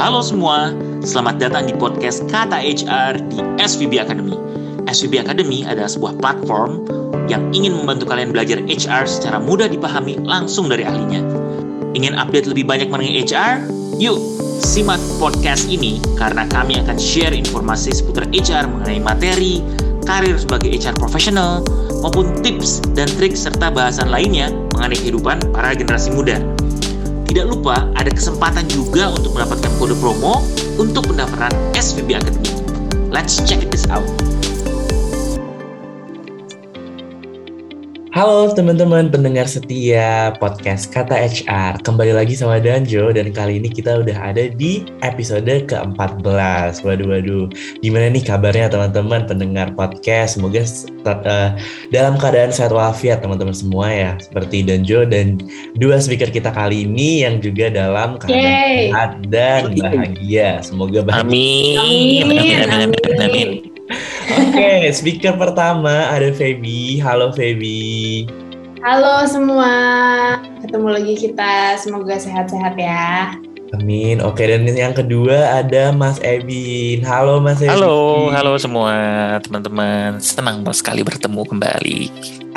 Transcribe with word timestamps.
Halo 0.00 0.24
semua, 0.24 0.72
selamat 1.04 1.44
datang 1.44 1.68
di 1.68 1.76
podcast 1.76 2.24
Kata 2.32 2.56
HR 2.56 3.20
di 3.28 3.36
SVB 3.60 4.00
Academy. 4.00 4.32
SVB 4.88 5.20
Academy 5.20 5.60
adalah 5.68 5.92
sebuah 5.92 6.16
platform 6.16 6.88
yang 7.28 7.52
ingin 7.52 7.76
membantu 7.76 8.08
kalian 8.08 8.32
belajar 8.32 8.64
HR 8.64 9.04
secara 9.04 9.36
mudah 9.36 9.68
dipahami 9.68 10.16
langsung 10.24 10.72
dari 10.72 10.88
ahlinya. 10.88 11.20
Ingin 11.92 12.16
update 12.16 12.48
lebih 12.48 12.64
banyak 12.64 12.88
mengenai 12.88 13.28
HR? 13.28 13.68
Yuk, 14.00 14.16
simak 14.64 14.96
podcast 15.20 15.68
ini 15.68 16.00
karena 16.16 16.48
kami 16.48 16.80
akan 16.80 16.96
share 16.96 17.36
informasi 17.36 17.92
seputar 17.92 18.24
HR 18.32 18.72
mengenai 18.72 19.04
materi, 19.04 19.60
karir 20.08 20.40
sebagai 20.40 20.80
HR 20.80 20.96
profesional, 20.96 21.60
maupun 22.00 22.40
tips 22.40 22.80
dan 22.96 23.04
trik 23.20 23.36
serta 23.36 23.68
bahasan 23.68 24.08
lainnya 24.08 24.48
mengenai 24.72 24.96
kehidupan 24.96 25.52
para 25.52 25.76
generasi 25.76 26.08
muda. 26.16 26.40
Tidak 27.30 27.46
lupa 27.46 27.86
ada 27.94 28.10
kesempatan 28.10 28.66
juga 28.66 29.06
untuk 29.06 29.38
mendapatkan 29.38 29.70
kode 29.78 29.94
promo 30.02 30.42
untuk 30.82 31.14
pendaftaran 31.14 31.54
SVB 31.78 32.18
Academy. 32.18 32.50
Let's 33.06 33.38
check 33.46 33.70
this 33.70 33.86
out. 33.86 34.02
Halo 38.20 38.52
teman-teman 38.52 39.08
pendengar 39.08 39.48
setia 39.48 40.36
podcast 40.36 40.92
Kata 40.92 41.16
HR 41.16 41.80
Kembali 41.80 42.12
lagi 42.12 42.36
sama 42.36 42.60
Danjo 42.60 43.08
Dan 43.16 43.32
kali 43.32 43.56
ini 43.56 43.72
kita 43.72 44.04
udah 44.04 44.12
ada 44.12 44.52
di 44.52 44.84
episode 45.00 45.48
ke-14 45.48 46.84
Waduh 46.84 47.16
waduh 47.16 47.48
Gimana 47.80 48.12
nih 48.12 48.20
kabarnya 48.20 48.68
teman-teman 48.68 49.24
pendengar 49.24 49.72
podcast 49.72 50.36
Semoga 50.36 50.68
uh, 51.08 51.56
dalam 51.96 52.20
keadaan 52.20 52.52
sehat 52.52 52.76
walafiat 52.76 53.24
teman-teman 53.24 53.56
semua 53.56 53.88
ya 53.88 54.12
Seperti 54.20 54.68
Danjo 54.68 55.08
dan 55.08 55.40
dua 55.80 55.96
speaker 55.96 56.28
kita 56.28 56.52
kali 56.52 56.84
ini 56.84 57.24
Yang 57.24 57.48
juga 57.48 57.72
dalam 57.72 58.20
keadaan 58.20 58.68
sehat 58.68 59.10
dan 59.32 59.72
bahagia 59.80 60.60
Semoga 60.60 61.08
bahagia 61.08 61.24
Amin. 61.24 62.20
Amin. 62.28 62.36
Amin. 62.36 62.68
Amin. 62.68 63.16
Amin. 63.16 63.69
Oke, 64.28 64.92
speaker 64.92 65.34
pertama 65.40 66.12
ada 66.12 66.28
Feby 66.34 67.00
Halo 67.00 67.32
Feby 67.32 68.28
Halo 68.80 69.28
semua, 69.28 69.72
ketemu 70.64 70.88
lagi 70.88 71.14
kita. 71.28 71.76
Semoga 71.76 72.16
sehat-sehat 72.16 72.80
ya. 72.80 73.36
Amin. 73.70 74.18
Oke, 74.18 74.50
dan 74.50 74.66
yang 74.66 74.90
kedua 74.90 75.62
ada 75.62 75.94
Mas 75.94 76.18
Ebin. 76.26 77.06
Halo 77.06 77.38
Mas 77.38 77.62
Ebin. 77.62 77.78
Halo, 77.78 78.26
halo 78.34 78.58
semua 78.58 78.94
teman-teman. 79.46 80.18
Senang 80.18 80.66
sekali 80.74 81.06
bertemu 81.06 81.46
kembali. 81.46 82.00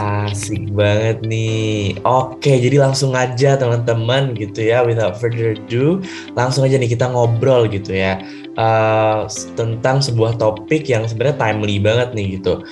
Asik 0.01 0.73
banget 0.73 1.21
nih. 1.21 2.01
Oke, 2.01 2.57
jadi 2.57 2.81
langsung 2.81 3.13
aja 3.13 3.53
teman-teman 3.53 4.33
gitu 4.33 4.65
ya. 4.65 4.81
Without 4.81 5.21
further 5.21 5.53
ado, 5.53 6.01
langsung 6.33 6.65
aja 6.65 6.81
nih 6.81 6.89
kita 6.89 7.05
ngobrol 7.05 7.69
gitu 7.69 7.93
ya. 7.93 8.17
Uh, 8.57 9.29
tentang 9.53 10.01
sebuah 10.01 10.41
topik 10.41 10.89
yang 10.89 11.05
sebenarnya 11.05 11.37
timely 11.37 11.77
banget 11.77 12.09
nih 12.17 12.41
gitu. 12.41 12.65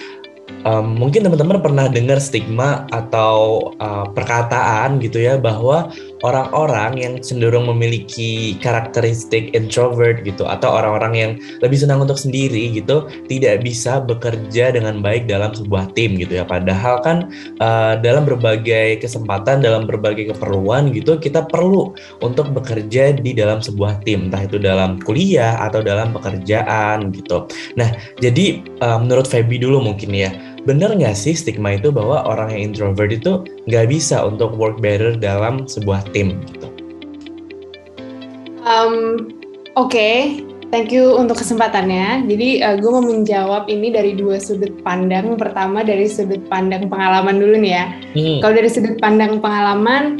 Um, 0.62 0.94
mungkin 0.94 1.26
teman-teman 1.26 1.58
pernah 1.58 1.90
dengar 1.90 2.22
stigma 2.22 2.86
atau 2.94 3.70
uh, 3.82 4.06
perkataan 4.14 5.02
gitu 5.02 5.18
ya 5.18 5.38
bahwa 5.42 5.90
orang-orang 6.22 6.98
yang 6.98 7.14
cenderung 7.22 7.70
memiliki 7.70 8.58
karakteristik 8.62 9.54
introvert 9.58 10.22
gitu 10.26 10.46
atau 10.46 10.70
orang-orang 10.70 11.14
yang 11.14 11.32
lebih 11.62 11.78
senang 11.82 12.02
untuk 12.02 12.18
sendiri 12.18 12.72
gitu 12.74 13.10
tidak 13.30 13.66
bisa 13.66 14.02
bekerja 14.02 14.74
dengan 14.74 15.02
baik 15.02 15.26
dalam 15.26 15.54
sebuah 15.54 15.94
tim 15.98 16.18
gitu 16.18 16.42
ya. 16.42 16.46
Padahal 16.46 17.02
kan 17.02 17.18
uh, 17.62 17.98
dalam 18.00 18.26
berbagai 18.26 19.02
kesempatan 19.02 19.66
dalam 19.66 19.86
berbagai 19.90 20.34
keperluan 20.34 20.94
gitu 20.94 21.18
kita 21.18 21.46
perlu 21.46 21.94
untuk 22.22 22.54
bekerja 22.54 23.18
di 23.18 23.34
dalam 23.34 23.60
sebuah 23.60 24.06
tim. 24.06 24.30
Entah 24.30 24.46
itu 24.46 24.58
dalam 24.62 25.02
kuliah 25.02 25.58
atau 25.60 25.82
dalam 25.82 26.14
pekerjaan 26.14 27.10
gitu. 27.14 27.50
Nah 27.76 27.90
jadi 28.22 28.62
uh, 28.82 29.02
menurut 29.02 29.26
Feby 29.26 29.58
dulu 29.58 29.82
mungkin 29.82 30.14
ya 30.14 30.32
bener 30.66 30.94
nggak 30.94 31.18
sih 31.18 31.34
stigma 31.34 31.78
itu 31.78 31.90
bahwa 31.90 32.22
orang 32.26 32.54
yang 32.54 32.74
introvert 32.74 33.10
itu 33.10 33.46
nggak 33.66 33.90
bisa 33.90 34.22
untuk 34.22 34.54
work 34.58 34.78
better 34.78 35.18
dalam 35.18 35.66
sebuah 35.66 36.06
tim 36.14 36.38
gitu? 36.54 36.68
Um, 38.62 39.28
Oke, 39.80 39.96
okay. 39.96 40.16
thank 40.68 40.92
you 40.92 41.16
untuk 41.16 41.40
kesempatannya. 41.40 42.28
Jadi 42.28 42.60
uh, 42.60 42.76
gue 42.76 42.92
mau 42.92 43.00
menjawab 43.00 43.72
ini 43.72 43.88
dari 43.88 44.14
dua 44.14 44.36
sudut 44.36 44.84
pandang. 44.84 45.40
Pertama 45.40 45.80
dari 45.80 46.12
sudut 46.12 46.44
pandang 46.52 46.92
pengalaman 46.92 47.40
dulu 47.40 47.56
nih 47.56 47.72
ya. 47.72 47.86
Hmm. 48.12 48.38
Kalau 48.44 48.54
dari 48.60 48.70
sudut 48.70 49.00
pandang 49.00 49.40
pengalaman, 49.40 50.20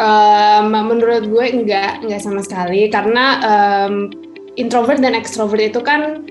um, 0.00 0.72
menurut 0.72 1.28
gue 1.28 1.46
enggak 1.52 2.00
enggak 2.00 2.22
sama 2.24 2.40
sekali 2.40 2.88
karena 2.88 3.44
um, 3.44 4.08
introvert 4.56 5.04
dan 5.04 5.12
extrovert 5.12 5.60
itu 5.60 5.84
kan 5.84 6.24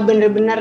bener-bener 0.00 0.60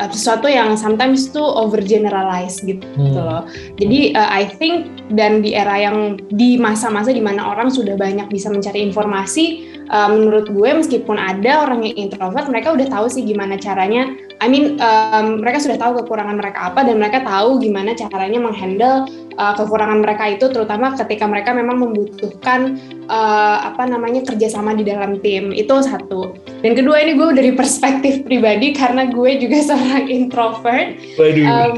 uh, 0.00 0.08
sesuatu 0.08 0.48
yang 0.48 0.78
sometimes 0.78 1.28
tuh 1.28 1.44
overgeneralize 1.44 2.64
gitu 2.64 2.86
hmm. 2.96 3.12
loh. 3.12 3.44
Jadi 3.76 4.16
uh, 4.16 4.30
I 4.30 4.48
think 4.48 5.04
dan 5.12 5.44
di 5.44 5.52
era 5.52 5.76
yang 5.76 6.16
di 6.32 6.56
masa-masa 6.56 7.12
di 7.12 7.20
mana 7.20 7.52
orang 7.52 7.68
sudah 7.68 7.98
banyak 7.98 8.30
bisa 8.32 8.48
mencari 8.48 8.80
informasi, 8.80 9.68
uh, 9.92 10.08
menurut 10.08 10.48
gue 10.48 10.70
meskipun 10.72 11.20
ada 11.20 11.68
orang 11.68 11.84
yang 11.84 12.08
introvert, 12.08 12.48
mereka 12.48 12.72
udah 12.72 12.86
tahu 12.88 13.06
sih 13.12 13.26
gimana 13.26 13.60
caranya. 13.60 14.16
I 14.40 14.48
mean 14.48 14.80
um, 14.80 15.44
mereka 15.44 15.60
sudah 15.60 15.76
tahu 15.76 16.00
kekurangan 16.00 16.40
mereka 16.40 16.72
apa 16.72 16.80
dan 16.88 16.96
mereka 16.96 17.20
tahu 17.20 17.60
gimana 17.60 17.92
caranya 17.92 18.40
menghandle 18.40 19.04
uh, 19.36 19.54
kekurangan 19.56 20.00
mereka 20.00 20.24
itu, 20.32 20.48
terutama 20.48 20.96
ketika 20.96 21.28
mereka 21.28 21.52
memang 21.56 21.80
membutuhkan 21.80 22.80
uh, 23.08 23.68
apa 23.68 23.84
namanya 23.88 24.24
kerjasama 24.24 24.76
di 24.76 24.84
dalam 24.88 25.20
tim 25.24 25.52
itu 25.52 25.72
satu. 25.84 26.36
Dan 26.64 26.72
kedua 26.76 27.04
ini 27.04 27.16
gue 27.16 27.28
dari 27.36 27.52
perspektif 27.56 28.24
pribadi 28.24 28.76
karena 28.76 29.08
gue 29.08 29.40
juga 29.40 29.60
seorang 29.72 30.08
introvert. 30.08 30.96
Waduh. 31.16 31.44
Um, 31.44 31.76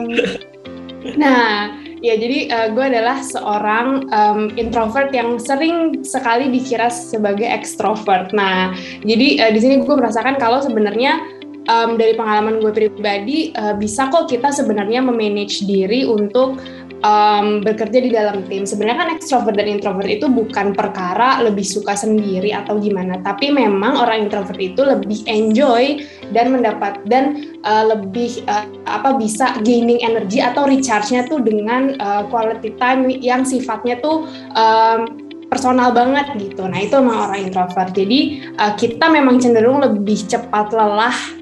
nah, 1.19 1.75
ya 2.03 2.19
jadi 2.19 2.39
uh, 2.51 2.69
gue 2.75 2.85
adalah 2.85 3.23
seorang 3.23 4.11
um, 4.11 4.41
introvert 4.59 5.15
yang 5.15 5.39
sering 5.39 6.03
sekali 6.03 6.51
dikira 6.51 6.91
sebagai 6.91 7.47
ekstrovert. 7.47 8.35
Nah, 8.35 8.75
jadi 9.07 9.49
uh, 9.49 9.51
di 9.55 9.59
sini 9.63 9.75
gue 9.83 9.95
merasakan 9.95 10.39
kalau 10.39 10.59
sebenarnya 10.59 11.23
um, 11.69 12.01
dari 12.01 12.15
pengalaman 12.17 12.63
gue 12.63 12.73
pribadi 12.73 13.51
uh, 13.55 13.75
bisa 13.77 14.09
kok 14.11 14.31
kita 14.31 14.51
sebenarnya 14.51 15.03
memanage 15.05 15.63
diri 15.67 16.07
untuk 16.07 16.59
um, 17.03 17.61
bekerja 17.61 17.99
di 17.99 18.11
dalam 18.11 18.47
tim. 18.47 18.65
Sebenarnya 18.65 18.99
kan 19.05 19.11
extrovert 19.15 19.59
dan 19.59 19.69
introvert 19.69 20.09
itu 20.09 20.27
bukan 20.31 20.73
perkara 20.73 21.43
lebih 21.43 21.67
suka 21.67 21.95
sendiri 21.99 22.55
atau 22.55 22.79
gimana, 22.79 23.21
tapi 23.21 23.51
memang 23.53 23.99
orang 23.99 24.27
introvert 24.27 24.59
itu 24.59 24.81
lebih 24.83 25.23
enjoy 25.29 26.03
dan 26.33 26.55
mendapat 26.55 27.03
dan 27.07 27.55
uh, 27.67 27.85
lebih 27.93 28.43
uh, 28.49 28.67
apa 28.89 29.19
bisa 29.19 29.59
gaining 29.67 30.01
energy 30.01 30.41
atau 30.41 30.65
recharge-nya 30.65 31.27
tuh 31.29 31.43
dengan 31.43 31.99
uh, 32.01 32.25
quality 32.31 32.75
time 32.79 33.11
yang 33.21 33.43
sifatnya 33.45 33.99
tuh 34.01 34.25
um, 34.57 35.21
personal 35.53 35.93
banget 35.93 36.33
gitu. 36.41 36.65
Nah 36.65 36.81
itu 36.81 36.97
emang 36.97 37.29
orang 37.29 37.45
introvert. 37.45 37.93
Jadi 37.93 38.41
uh, 38.57 38.73
kita 38.73 39.13
memang 39.13 39.37
cenderung 39.37 39.85
lebih 39.85 40.25
cepat 40.25 40.73
lelah 40.73 41.42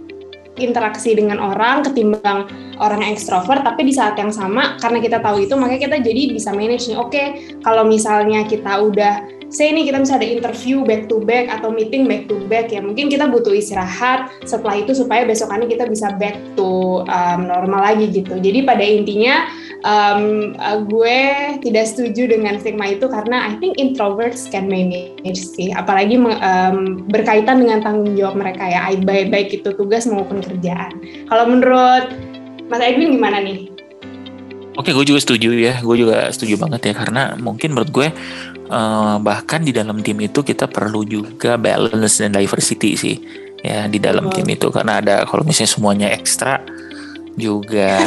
interaksi 0.60 1.16
dengan 1.16 1.41
orang 1.41 1.82
ketimbang 1.82 2.47
orang 2.81 3.04
ekstrovert 3.09 3.65
tapi 3.65 3.88
di 3.88 3.93
saat 3.93 4.16
yang 4.16 4.32
sama 4.32 4.76
karena 4.81 5.00
kita 5.00 5.19
tahu 5.21 5.44
itu 5.44 5.56
makanya 5.56 5.91
kita 5.91 5.97
jadi 6.00 6.22
bisa 6.32 6.50
manage 6.53 6.88
nih. 6.88 6.98
Oke 7.00 7.25
kalau 7.65 7.84
misalnya 7.84 8.44
kita 8.44 8.81
udah 8.81 9.15
say 9.50 9.75
ini 9.75 9.82
kita 9.82 9.98
bisa 9.98 10.15
ada 10.15 10.25
interview 10.25 10.87
back 10.87 11.10
to 11.10 11.19
back 11.26 11.50
atau 11.50 11.75
meeting 11.75 12.06
back 12.06 12.31
to 12.31 12.38
back 12.47 12.71
ya 12.71 12.78
mungkin 12.78 13.10
kita 13.10 13.26
butuh 13.26 13.50
istirahat 13.50 14.31
setelah 14.47 14.78
itu 14.78 14.94
supaya 14.94 15.26
besokannya 15.26 15.66
kita 15.66 15.91
bisa 15.91 16.15
back 16.16 16.38
to 16.54 17.03
um, 17.04 17.50
normal 17.50 17.82
lagi 17.82 18.09
gitu. 18.15 18.38
Jadi 18.38 18.62
pada 18.62 18.87
intinya 18.87 19.50
um, 19.85 20.55
uh, 20.59 20.79
gue 20.85 21.21
tidak 21.65 21.85
setuju 21.91 22.31
dengan 22.31 22.57
stigma 22.61 22.93
itu 22.93 23.07
karena 23.07 23.51
I 23.51 23.57
think 23.59 23.77
introverts 23.77 24.49
can 24.49 24.67
manage 24.67 25.41
sih 25.41 25.73
apalagi 25.73 26.19
um, 26.21 27.04
berkaitan 27.09 27.65
dengan 27.65 27.84
tanggung 27.84 28.16
jawab 28.16 28.41
mereka 28.41 28.65
ya 28.66 28.93
baik 29.03 29.33
baik 29.33 29.49
itu 29.63 29.71
tugas 29.75 30.04
maupun 30.09 30.41
kerjaan 30.45 30.99
kalau 31.28 31.45
menurut 31.49 32.13
Mas 32.71 32.78
Edwin 32.87 33.19
gimana 33.19 33.43
nih? 33.43 33.66
Oke, 34.78 34.95
gue 34.95 35.03
juga 35.03 35.19
setuju 35.19 35.51
ya. 35.59 35.83
Gue 35.83 35.99
juga 35.99 36.31
setuju 36.31 36.54
banget 36.54 36.95
ya 36.95 36.95
karena 36.95 37.34
mungkin 37.34 37.75
menurut 37.75 37.91
gue 37.91 38.09
uh, 38.71 39.19
bahkan 39.19 39.60
di 39.60 39.75
dalam 39.75 40.01
tim 40.01 40.16
itu 40.22 40.41
kita 40.41 40.71
perlu 40.71 41.03
juga 41.03 41.59
balance 41.59 42.22
dan 42.22 42.33
diversity 42.33 42.95
sih 42.95 43.16
ya 43.60 43.84
di 43.91 44.01
dalam 44.01 44.31
oh. 44.31 44.33
tim 44.33 44.47
itu 44.49 44.72
karena 44.72 45.04
ada 45.04 45.28
kalau 45.28 45.45
misalnya 45.45 45.69
semuanya 45.69 46.09
ekstra 46.15 46.65
juga 47.38 47.98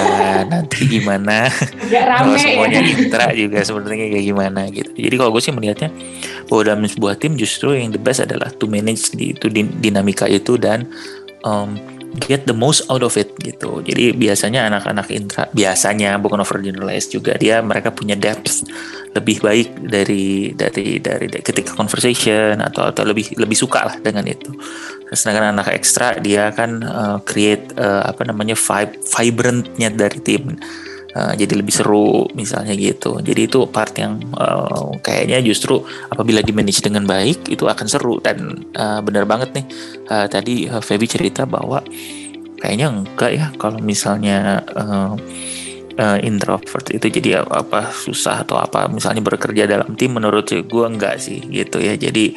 nanti 0.51 0.87
gimana 0.87 1.47
kalau 2.19 2.35
semuanya 2.35 2.79
ya. 2.83 2.91
intra 2.97 3.25
juga 3.31 3.63
sebenarnya 3.63 4.11
kayak 4.15 4.25
gimana 4.25 4.61
gitu 4.71 4.91
jadi 4.93 5.15
kalau 5.15 5.31
gue 5.31 5.41
sih 5.43 5.53
melihatnya 5.55 5.89
bahwa 6.51 6.61
dalam 6.63 6.83
sebuah 6.83 7.15
tim 7.19 7.39
justru 7.39 7.75
yang 7.75 7.95
the 7.95 8.01
best 8.01 8.23
adalah 8.23 8.51
to 8.59 8.67
manage 8.67 9.15
di 9.15 9.31
itu 9.31 9.47
dinamika 9.51 10.27
itu 10.27 10.59
dan 10.59 10.85
um, 11.47 11.79
get 12.21 12.45
the 12.45 12.53
most 12.53 12.85
out 12.93 13.01
of 13.01 13.17
it 13.17 13.33
gitu. 13.41 13.81
Jadi 13.81 14.13
biasanya 14.13 14.69
anak-anak 14.69 15.07
intra 15.09 15.49
biasanya 15.51 16.21
bukan 16.21 16.45
overgeneralize 16.45 17.09
juga 17.09 17.33
dia 17.37 17.59
mereka 17.65 17.89
punya 17.89 18.13
depth 18.13 18.65
lebih 19.13 19.45
baik 19.45 19.69
dari 19.86 20.51
dari 20.57 20.98
dari, 20.98 21.30
ketika 21.30 21.77
conversation 21.77 22.57
atau 22.60 22.89
atau 22.89 23.06
lebih 23.06 23.38
lebih 23.38 23.57
suka 23.57 23.86
lah 23.86 23.95
dengan 24.01 24.25
itu. 24.25 24.50
Sedangkan 25.13 25.54
anak 25.54 25.69
ekstra 25.77 26.18
dia 26.18 26.50
kan 26.50 26.81
uh, 26.81 27.18
create 27.21 27.77
uh, 27.77 28.10
apa 28.10 28.25
namanya 28.25 28.57
vibe 28.57 28.94
vibrantnya 29.06 29.89
dari 29.94 30.19
tim. 30.21 30.57
Uh, 31.13 31.38
jadi 31.38 31.62
lebih 31.62 31.69
seru 31.69 32.25
misalnya 32.33 32.74
gitu. 32.74 33.21
Jadi 33.21 33.45
itu 33.45 33.69
part 33.69 33.94
yang 34.01 34.18
uh, 34.33 34.98
kayaknya 35.06 35.45
justru 35.45 35.86
apabila 36.09 36.42
di 36.42 36.50
manage 36.50 36.81
dengan 36.81 37.06
baik 37.06 37.54
itu 37.54 37.69
akan 37.69 37.86
seru 37.86 38.18
dan 38.18 38.66
uh, 38.74 38.98
benar 39.06 39.30
banget 39.30 39.54
nih 39.54 39.66
uh, 40.09 40.25
tadi 40.25 40.66
uh, 40.66 40.81
Feby 40.81 41.06
cerita 41.06 41.45
bahwa 41.45 41.86
kayaknya 42.57 42.89
enggak 42.89 43.30
ya 43.30 43.45
kalau 43.62 43.77
misalnya 43.77 44.66
uh, 44.74 45.13
uh, 45.98 46.19
introvert 46.22 46.90
itu 46.94 47.10
jadi 47.10 47.45
apa, 47.45 47.90
susah 47.94 48.45
atau 48.45 48.57
apa 48.57 48.90
misalnya 48.90 49.22
bekerja 49.24 49.66
dalam 49.66 49.94
tim 49.98 50.16
menurut 50.16 50.50
gue 50.50 50.86
enggak 50.86 51.19
sih 51.19 51.42
gitu 51.50 51.81
ya 51.81 51.98
jadi 51.98 52.34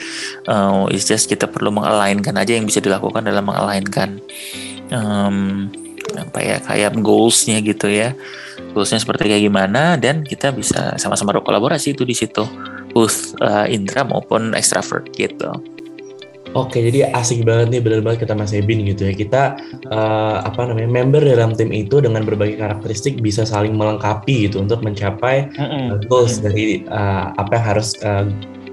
uh, 0.48 0.88
it's 0.92 1.08
just 1.08 1.28
kita 1.28 1.48
perlu 1.48 1.72
mengalainkan 1.72 2.36
aja 2.36 2.56
yang 2.56 2.66
bisa 2.68 2.82
dilakukan 2.82 3.24
dalam 3.24 3.44
mengalainkan 3.44 4.20
um, 4.92 5.68
apa 6.16 6.38
ya 6.40 6.56
kayak 6.62 6.96
goalsnya 7.02 7.60
gitu 7.60 7.90
ya 7.90 8.16
goalsnya 8.72 9.02
seperti 9.02 9.28
kayak 9.28 9.44
gimana 9.44 10.00
dan 10.00 10.24
kita 10.24 10.52
bisa 10.52 10.96
sama-sama 10.96 11.36
berkolaborasi 11.36 11.92
itu 11.92 12.04
di 12.08 12.16
situ 12.16 12.44
both 12.96 13.36
uh, 13.44 13.68
intra 13.68 14.08
maupun 14.08 14.56
extrovert 14.56 15.04
gitu. 15.12 15.75
Oke, 16.56 16.80
jadi 16.80 17.12
asik 17.12 17.44
banget 17.44 17.68
nih 17.68 17.80
benar 17.84 18.00
banget 18.00 18.24
kata 18.24 18.32
Mas 18.32 18.56
Ebin 18.56 18.80
gitu 18.88 19.04
ya. 19.04 19.12
Kita 19.12 19.42
uh, 19.92 20.40
apa 20.40 20.64
namanya 20.64 20.88
member 20.88 21.20
dalam 21.20 21.52
tim 21.52 21.68
itu 21.68 22.00
dengan 22.00 22.24
berbagai 22.24 22.56
karakteristik 22.56 23.20
bisa 23.20 23.44
saling 23.44 23.76
melengkapi 23.76 24.48
gitu 24.48 24.64
untuk 24.64 24.80
mencapai 24.80 25.52
uh, 25.60 26.00
goals 26.08 26.40
dari 26.40 26.80
uh, 26.88 27.36
apa 27.36 27.60
yang 27.60 27.66
harus 27.76 27.92
uh, 28.00 28.24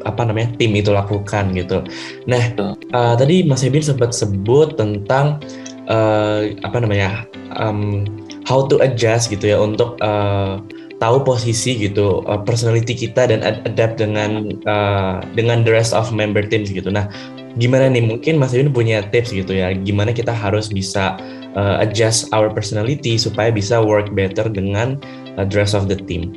apa 0.08 0.22
namanya 0.24 0.56
tim 0.56 0.72
itu 0.80 0.96
lakukan 0.96 1.52
gitu. 1.52 1.84
Nah, 2.24 2.56
uh, 2.96 3.20
tadi 3.20 3.44
Mas 3.44 3.68
Ebin 3.68 3.84
sempat 3.84 4.16
sebut 4.16 4.80
tentang 4.80 5.44
uh, 5.92 6.56
apa 6.64 6.78
namanya 6.80 7.28
um, 7.60 8.08
how 8.48 8.64
to 8.64 8.80
adjust 8.80 9.28
gitu 9.28 9.52
ya 9.52 9.60
untuk 9.60 10.00
uh, 10.00 10.64
tahu 11.04 11.20
posisi 11.28 11.76
gitu 11.76 12.24
uh, 12.32 12.40
personality 12.40 12.96
kita 12.96 13.28
dan 13.28 13.44
adapt 13.44 14.00
dengan 14.00 14.56
uh, 14.64 15.20
dengan 15.36 15.68
the 15.68 15.72
rest 15.72 15.92
of 15.92 16.16
member 16.16 16.44
teams 16.48 16.72
gitu. 16.72 16.88
Nah, 16.88 17.12
gimana 17.58 17.90
nih 17.90 18.02
mungkin 18.02 18.42
Mas 18.42 18.54
Yun 18.54 18.74
punya 18.74 19.06
tips 19.14 19.30
gitu 19.30 19.54
ya 19.54 19.74
gimana 19.74 20.10
kita 20.10 20.34
harus 20.34 20.74
bisa 20.74 21.18
uh, 21.54 21.82
adjust 21.82 22.30
our 22.34 22.50
personality 22.50 23.18
supaya 23.18 23.54
bisa 23.54 23.78
work 23.82 24.10
better 24.14 24.50
dengan 24.50 24.98
uh, 25.38 25.46
the 25.46 25.56
rest 25.58 25.78
of 25.78 25.86
the 25.86 25.98
team. 25.98 26.34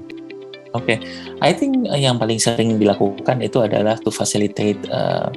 Oke, 0.76 0.92
okay. 0.92 0.98
I 1.40 1.56
think 1.56 1.88
yang 1.88 2.20
paling 2.20 2.36
sering 2.36 2.76
dilakukan 2.76 3.40
itu 3.40 3.64
adalah 3.64 3.96
to 3.96 4.12
facilitate 4.12 4.76
uh, 4.92 5.32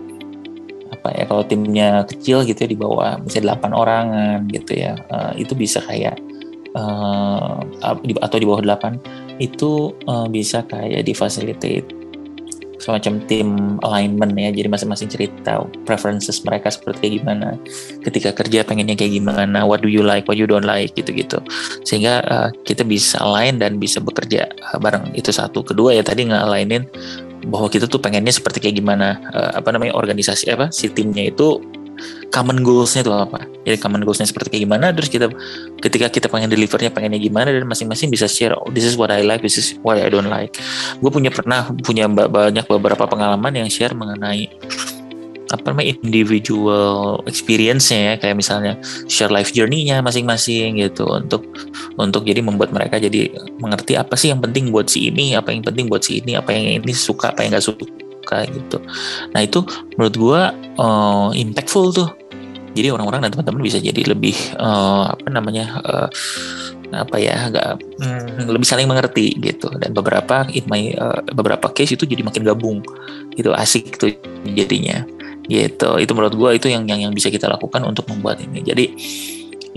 apa 1.00 1.16
ya 1.16 1.24
kalau 1.32 1.44
timnya 1.48 2.04
kecil 2.12 2.44
gitu 2.44 2.68
ya 2.68 2.70
di 2.76 2.76
bawah 2.76 3.16
misalnya 3.24 3.56
8 3.56 3.72
orangan 3.72 4.38
gitu 4.52 4.84
ya 4.84 5.00
uh, 5.08 5.32
itu 5.40 5.56
bisa 5.56 5.80
kayak 5.88 6.20
uh, 6.76 7.64
atau 8.20 8.36
di 8.36 8.44
bawah 8.44 8.60
8 8.60 9.40
itu 9.40 9.96
uh, 10.12 10.28
bisa 10.28 10.68
kayak 10.68 11.08
di 11.08 11.16
facilitate 11.16 11.88
semacam 12.80 13.22
tim 13.28 13.78
alignment 13.86 14.34
ya. 14.36 14.50
Jadi 14.52 14.68
masing-masing 14.72 15.10
cerita 15.12 15.64
preferences 15.84 16.42
mereka 16.44 16.72
seperti 16.74 17.20
gimana. 17.20 17.60
Ketika 18.04 18.34
kerja 18.34 18.64
pengennya 18.64 18.96
kayak 18.96 19.20
gimana 19.20 19.68
what 19.68 19.84
do 19.84 19.92
you 19.92 20.02
like 20.02 20.26
what 20.26 20.40
you 20.40 20.48
don't 20.48 20.66
like 20.66 20.96
gitu-gitu. 20.96 21.40
Sehingga 21.84 22.24
uh, 22.28 22.50
kita 22.64 22.88
bisa 22.88 23.20
align 23.22 23.60
dan 23.60 23.78
bisa 23.78 24.00
bekerja 24.00 24.48
uh, 24.72 24.80
bareng. 24.80 25.12
Itu 25.14 25.30
satu. 25.36 25.62
Kedua 25.62 25.94
ya 25.94 26.02
tadi 26.02 26.26
nge-alignin 26.28 26.88
bahwa 27.48 27.72
kita 27.72 27.88
tuh 27.88 28.00
pengennya 28.04 28.32
seperti 28.32 28.64
kayak 28.64 28.80
gimana. 28.80 29.20
Uh, 29.32 29.60
apa 29.60 29.70
namanya 29.76 29.94
organisasi 29.96 30.52
apa 30.52 30.72
si 30.72 30.88
timnya 30.90 31.30
itu 31.30 31.60
common 32.30 32.62
goalsnya 32.62 33.02
itu 33.06 33.14
apa? 33.14 33.46
Jadi 33.66 33.78
common 33.82 34.02
goalsnya 34.06 34.30
seperti 34.30 34.54
kayak 34.54 34.64
gimana 34.70 34.86
terus 34.94 35.10
kita 35.10 35.28
ketika 35.82 36.08
kita 36.10 36.28
pengen 36.30 36.50
delivernya 36.54 36.94
pengennya 36.94 37.20
gimana 37.20 37.50
dan 37.50 37.66
masing-masing 37.66 38.14
bisa 38.14 38.30
share 38.30 38.54
oh, 38.56 38.70
this 38.72 38.86
is 38.86 38.96
what 38.96 39.10
I 39.10 39.26
like 39.26 39.42
this 39.42 39.58
is 39.58 39.76
what 39.82 39.98
I 39.98 40.08
don't 40.08 40.30
like. 40.30 40.56
Gue 41.02 41.12
punya 41.12 41.34
pernah 41.34 41.70
punya 41.82 42.06
banyak 42.10 42.66
beberapa 42.70 43.10
pengalaman 43.10 43.54
yang 43.58 43.70
share 43.70 43.94
mengenai 43.98 44.50
apa 45.50 45.74
namanya 45.74 45.98
individual 46.06 47.26
experience-nya 47.26 48.00
ya. 48.00 48.14
Kayak 48.22 48.38
misalnya 48.38 48.74
share 49.10 49.34
life 49.34 49.50
journey-nya 49.50 50.06
masing-masing 50.06 50.78
gitu 50.78 51.10
untuk 51.10 51.50
untuk 51.98 52.24
jadi 52.24 52.46
membuat 52.46 52.70
mereka 52.70 53.02
jadi 53.02 53.34
mengerti 53.58 53.98
apa 53.98 54.14
sih 54.14 54.30
yang 54.30 54.40
penting 54.40 54.70
buat 54.70 54.88
si 54.88 55.10
ini 55.10 55.34
apa 55.34 55.50
yang 55.50 55.66
penting 55.66 55.90
buat 55.90 56.06
si 56.06 56.22
ini 56.22 56.38
apa 56.38 56.54
yang 56.54 56.86
ini 56.86 56.94
suka 56.94 57.34
apa 57.34 57.44
yang 57.44 57.58
gak 57.58 57.66
suka 57.66 58.09
suka 58.30 58.46
gitu. 58.46 58.78
Nah 59.34 59.42
itu 59.42 59.66
menurut 59.98 60.16
gue 60.16 60.42
uh, 60.78 61.30
impactful 61.34 61.90
tuh. 61.98 62.10
Jadi 62.78 62.94
orang-orang 62.94 63.26
dan 63.26 63.34
teman-teman 63.34 63.66
bisa 63.66 63.82
jadi 63.82 64.14
lebih 64.14 64.38
uh, 64.62 65.10
apa 65.10 65.26
namanya 65.34 65.82
uh, 65.82 66.08
apa 66.94 67.18
ya 67.18 67.50
agak 67.50 67.82
hmm, 67.98 68.46
lebih 68.46 68.66
saling 68.66 68.86
mengerti 68.86 69.34
gitu 69.42 69.74
dan 69.82 69.90
beberapa 69.90 70.46
in 70.54 70.70
my 70.70 70.94
uh, 70.94 71.26
beberapa 71.34 71.74
case 71.74 71.98
itu 71.98 72.06
jadi 72.06 72.22
makin 72.22 72.46
gabung 72.46 72.86
gitu 73.34 73.54
asik 73.58 73.98
tuh 73.98 74.14
jadinya 74.54 75.02
gitu 75.50 75.98
itu 75.98 76.12
menurut 76.14 76.34
gue 76.38 76.50
itu 76.62 76.68
yang 76.70 76.86
yang 76.86 77.10
yang 77.10 77.14
bisa 77.14 77.34
kita 77.34 77.50
lakukan 77.50 77.82
untuk 77.86 78.06
membuat 78.10 78.42
ini 78.42 78.62
jadi 78.62 78.86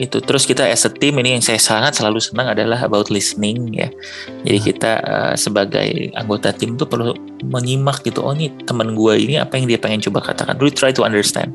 itu 0.03 0.19
terus 0.19 0.43
kita 0.43 0.67
as 0.67 0.83
a 0.83 0.91
team 0.91 1.23
ini 1.23 1.39
yang 1.39 1.45
saya 1.45 1.63
sangat 1.63 1.95
selalu 1.95 2.19
senang 2.19 2.51
adalah 2.51 2.83
about 2.83 3.09
listening 3.09 3.71
ya. 3.71 3.89
Jadi 4.43 4.59
hmm. 4.59 4.67
kita 4.75 4.93
uh, 5.07 5.35
sebagai 5.39 6.11
anggota 6.19 6.51
tim 6.51 6.75
tuh 6.75 6.91
perlu 6.91 7.15
menyimak 7.47 8.03
gitu 8.03 8.21
oh 8.27 8.35
nih 8.35 8.51
teman 8.67 8.99
gue 8.99 9.15
ini 9.15 9.39
apa 9.39 9.55
yang 9.57 9.71
dia 9.71 9.79
pengen 9.79 10.03
coba 10.11 10.35
katakan. 10.35 10.59
Really 10.59 10.75
try 10.75 10.91
to 10.91 11.07
understand 11.07 11.55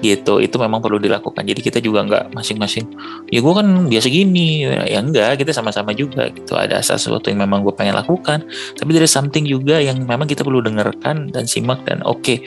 gitu. 0.00 0.38
Itu 0.38 0.56
memang 0.60 0.78
perlu 0.78 1.02
dilakukan. 1.02 1.42
Jadi 1.42 1.60
kita 1.60 1.78
juga 1.82 2.04
nggak 2.06 2.24
masing-masing 2.34 2.86
ya 3.32 3.40
gue 3.42 3.54
kan 3.54 3.66
biasa 3.90 4.06
gini. 4.08 4.64
Ya 4.66 5.00
enggak 5.02 5.42
kita 5.42 5.50
sama-sama 5.50 5.92
juga 5.92 6.30
gitu. 6.30 6.54
Ada 6.54 6.80
sesuatu 6.84 7.28
yang 7.28 7.42
memang 7.44 7.66
gue 7.66 7.74
pengen 7.74 7.98
lakukan 7.98 8.44
tapi 8.78 8.90
dari 8.94 9.08
something 9.10 9.44
juga 9.44 9.80
yang 9.82 10.04
memang 10.04 10.28
kita 10.28 10.46
perlu 10.46 10.62
dengarkan 10.62 11.30
dan 11.32 11.44
simak 11.48 11.82
dan 11.84 12.00
oke 12.06 12.22
okay, 12.22 12.38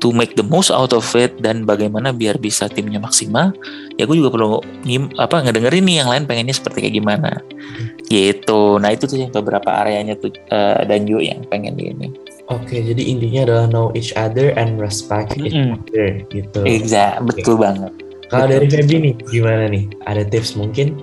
to 0.00 0.12
make 0.12 0.36
the 0.36 0.44
most 0.44 0.72
out 0.72 0.92
of 0.92 1.04
it 1.16 1.36
dan 1.40 1.64
bagaimana 1.64 2.12
biar 2.12 2.40
bisa 2.40 2.68
timnya 2.68 3.00
maksimal 3.00 3.52
ya 3.96 4.08
gue 4.08 4.16
juga 4.16 4.32
perlu 4.32 4.60
apa 5.20 5.44
ngedengerin 5.44 5.84
nih 5.84 5.96
yang 6.04 6.08
lain 6.08 6.24
pengennya 6.24 6.54
seperti 6.56 6.88
kayak 6.88 6.96
gimana. 7.00 7.30
Gitu. 8.10 8.82
Nah 8.82 8.90
itu 8.90 9.06
tuh 9.06 9.30
beberapa 9.30 9.70
areanya 9.70 10.18
tuh 10.18 10.34
uh, 10.50 10.82
dan 10.82 11.06
juga 11.06 11.30
yang 11.30 11.46
pengen 11.46 11.78
di 11.78 11.94
ini 11.94 12.10
Oke, 12.50 12.82
jadi 12.82 12.98
intinya 12.98 13.46
adalah 13.46 13.66
know 13.70 13.86
each 13.94 14.10
other 14.18 14.50
and 14.58 14.82
respect 14.82 15.38
each 15.38 15.54
mm 15.54 15.70
-hmm. 15.70 15.78
other 15.78 16.06
gitu. 16.34 16.60
Exact, 16.66 17.22
betul 17.22 17.54
okay. 17.54 17.64
banget. 17.70 17.92
Kalau 18.30 18.46
dari 18.46 18.66
Feby 18.66 18.96
nih, 18.98 19.14
gimana 19.26 19.64
nih? 19.70 19.84
Ada 20.06 20.22
tips 20.26 20.58
mungkin? 20.58 20.98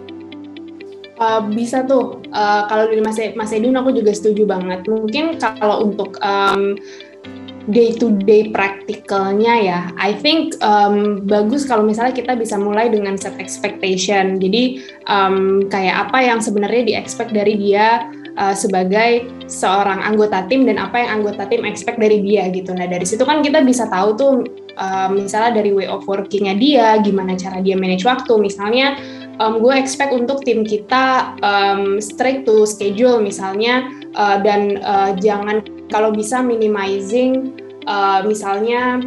Uh, 1.20 1.44
bisa 1.51 1.84
tuh. 1.88 2.24
Uh, 2.36 2.63
kalau 2.68 2.88
dari 2.88 3.00
Mas, 3.04 3.20
e-, 3.20 3.36
Mas 3.36 3.51
Edun 3.56 3.75
aku 3.80 3.96
juga 3.96 4.12
setuju 4.12 4.48
banget. 4.48 4.84
Mungkin 4.88 5.39
kalau 5.39 5.88
untuk 5.88 6.20
um, 6.20 6.75
day 7.68 7.92
to 7.92 8.16
day 8.24 8.48
practicalnya 8.50 9.54
ya, 9.60 9.80
I 10.00 10.16
think 10.16 10.56
um, 10.64 11.28
bagus 11.28 11.68
kalau 11.68 11.84
misalnya 11.84 12.16
kita 12.16 12.34
bisa 12.40 12.56
mulai 12.56 12.88
dengan 12.88 13.20
set 13.20 13.36
expectation. 13.38 14.40
Jadi 14.40 14.82
um, 15.12 15.68
kayak 15.68 16.08
apa 16.08 16.24
yang 16.24 16.40
sebenarnya 16.40 16.84
di 16.88 16.94
expect 16.96 17.36
dari 17.36 17.60
dia 17.60 18.08
uh, 18.40 18.56
sebagai 18.56 19.28
seorang 19.52 20.00
anggota 20.00 20.48
tim 20.48 20.64
dan 20.64 20.80
apa 20.80 21.04
yang 21.04 21.22
anggota 21.22 21.44
tim 21.52 21.68
expect 21.68 22.00
dari 22.00 22.24
dia 22.24 22.48
gitu. 22.56 22.72
Nah 22.72 22.88
dari 22.88 23.04
situ 23.04 23.28
kan 23.28 23.44
kita 23.44 23.60
bisa 23.68 23.92
tahu 23.92 24.10
tuh 24.16 24.34
uh, 24.80 25.12
misalnya 25.12 25.60
dari 25.60 25.76
way 25.76 25.92
of 25.92 26.08
workingnya 26.08 26.56
dia, 26.56 26.88
gimana 27.04 27.36
cara 27.36 27.60
dia 27.60 27.76
manage 27.76 28.08
waktu. 28.08 28.32
Misalnya 28.40 28.96
um, 29.44 29.60
gue 29.60 29.74
expect 29.76 30.16
untuk 30.16 30.40
tim 30.48 30.64
kita 30.64 31.36
um, 31.44 32.00
strict 32.00 32.48
to 32.48 32.64
schedule 32.64 33.20
misalnya 33.20 33.92
uh, 34.16 34.40
dan 34.40 34.80
uh, 34.82 35.12
jangan 35.20 35.62
kalau 35.88 36.12
bisa 36.12 36.44
minimizing 36.44 37.56
uh, 37.88 38.22
misalnya 38.24 39.01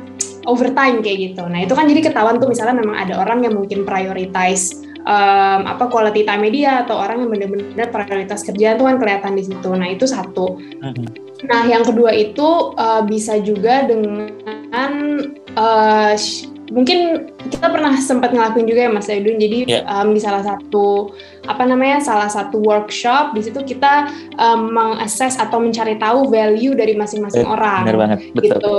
overtime 0.49 1.05
kayak 1.05 1.33
gitu. 1.33 1.45
Nah 1.45 1.65
itu 1.65 1.77
kan 1.77 1.85
jadi 1.85 2.01
ketahuan 2.13 2.41
tuh 2.41 2.49
misalnya 2.49 2.81
memang 2.81 2.97
ada 2.97 3.21
orang 3.21 3.45
yang 3.45 3.55
mungkin 3.57 3.85
prioritize 3.85 4.73
um, 5.05 5.61
apa 5.69 5.89
quality 5.89 6.25
time 6.25 6.43
media 6.45 6.85
atau 6.85 6.97
orang 6.97 7.25
yang 7.25 7.31
benar-benar 7.33 7.89
prioritas 7.93 8.45
kerjaan 8.45 8.81
itu 8.81 8.85
kan 8.89 8.97
kelihatan 8.97 9.33
di 9.37 9.45
situ. 9.45 9.71
Nah 9.73 9.89
itu 9.89 10.05
satu. 10.09 10.57
Mm-hmm. 10.57 11.07
Nah 11.49 11.63
yang 11.69 11.85
kedua 11.85 12.13
itu 12.13 12.77
uh, 12.77 13.05
bisa 13.05 13.41
juga 13.41 13.85
dengan 13.85 14.89
uh, 15.57 16.15
mungkin 16.71 17.31
kita 17.51 17.67
pernah 17.67 17.93
sempat 17.99 18.31
ngelakuin 18.31 18.67
juga 18.67 18.81
ya 18.87 18.91
Mas 18.91 19.11
Edwin. 19.11 19.37
Jadi 19.37 19.59
yeah. 19.69 19.85
um, 19.91 20.15
di 20.15 20.21
salah 20.23 20.43
satu 20.47 21.13
apa 21.45 21.63
namanya 21.67 21.99
salah 22.01 22.31
satu 22.31 22.63
workshop 22.63 23.35
di 23.35 23.43
situ 23.45 23.61
kita 23.67 24.09
um, 24.39 24.71
mengakses 24.71 25.37
atau 25.37 25.59
mencari 25.59 25.99
tahu 25.99 26.31
value 26.31 26.79
dari 26.79 26.95
masing-masing 26.95 27.45
orang. 27.45 27.85
Benar 27.85 27.99
banget. 27.99 28.19
Betul. 28.33 28.47
Gitu. 28.47 28.79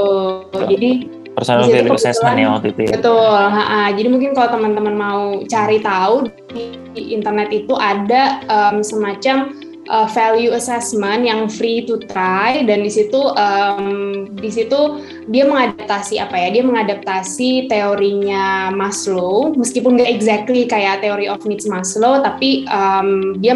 Betul. 0.50 0.64
Jadi 0.72 0.92
personal 1.32 1.68
value 1.68 1.96
assessment 1.96 2.38
ya 2.40 2.48
waktu 2.52 2.68
itu 2.76 2.82
ya. 2.88 2.92
Betul, 3.00 3.32
ha 3.32 3.64
-ha. 3.64 3.82
jadi 3.96 4.08
mungkin 4.12 4.36
kalau 4.36 4.50
teman-teman 4.60 4.96
mau 5.00 5.22
cari 5.48 5.80
tahu 5.80 6.28
di 6.52 7.16
internet 7.16 7.56
itu 7.56 7.72
ada 7.80 8.44
um, 8.52 8.84
semacam 8.84 9.56
uh, 9.92 10.08
value 10.08 10.56
assessment 10.56 11.28
yang 11.28 11.52
free 11.52 11.84
to 11.84 12.00
try 12.08 12.64
dan 12.64 12.82
di 12.82 12.90
situ 12.90 13.20
um, 13.36 14.26
di 14.40 14.48
situ 14.48 15.04
dia 15.28 15.44
mengadaptasi 15.44 16.18
apa 16.18 16.40
ya 16.40 16.50
dia 16.56 16.64
mengadaptasi 16.64 17.68
teorinya 17.68 18.72
Maslow. 18.72 19.52
Meskipun 19.54 20.00
nggak 20.00 20.10
exactly 20.10 20.64
kayak 20.66 21.04
teori 21.04 21.28
of 21.28 21.44
needs 21.44 21.68
Maslow 21.68 22.24
tapi 22.24 22.64
um, 22.72 23.36
dia 23.44 23.52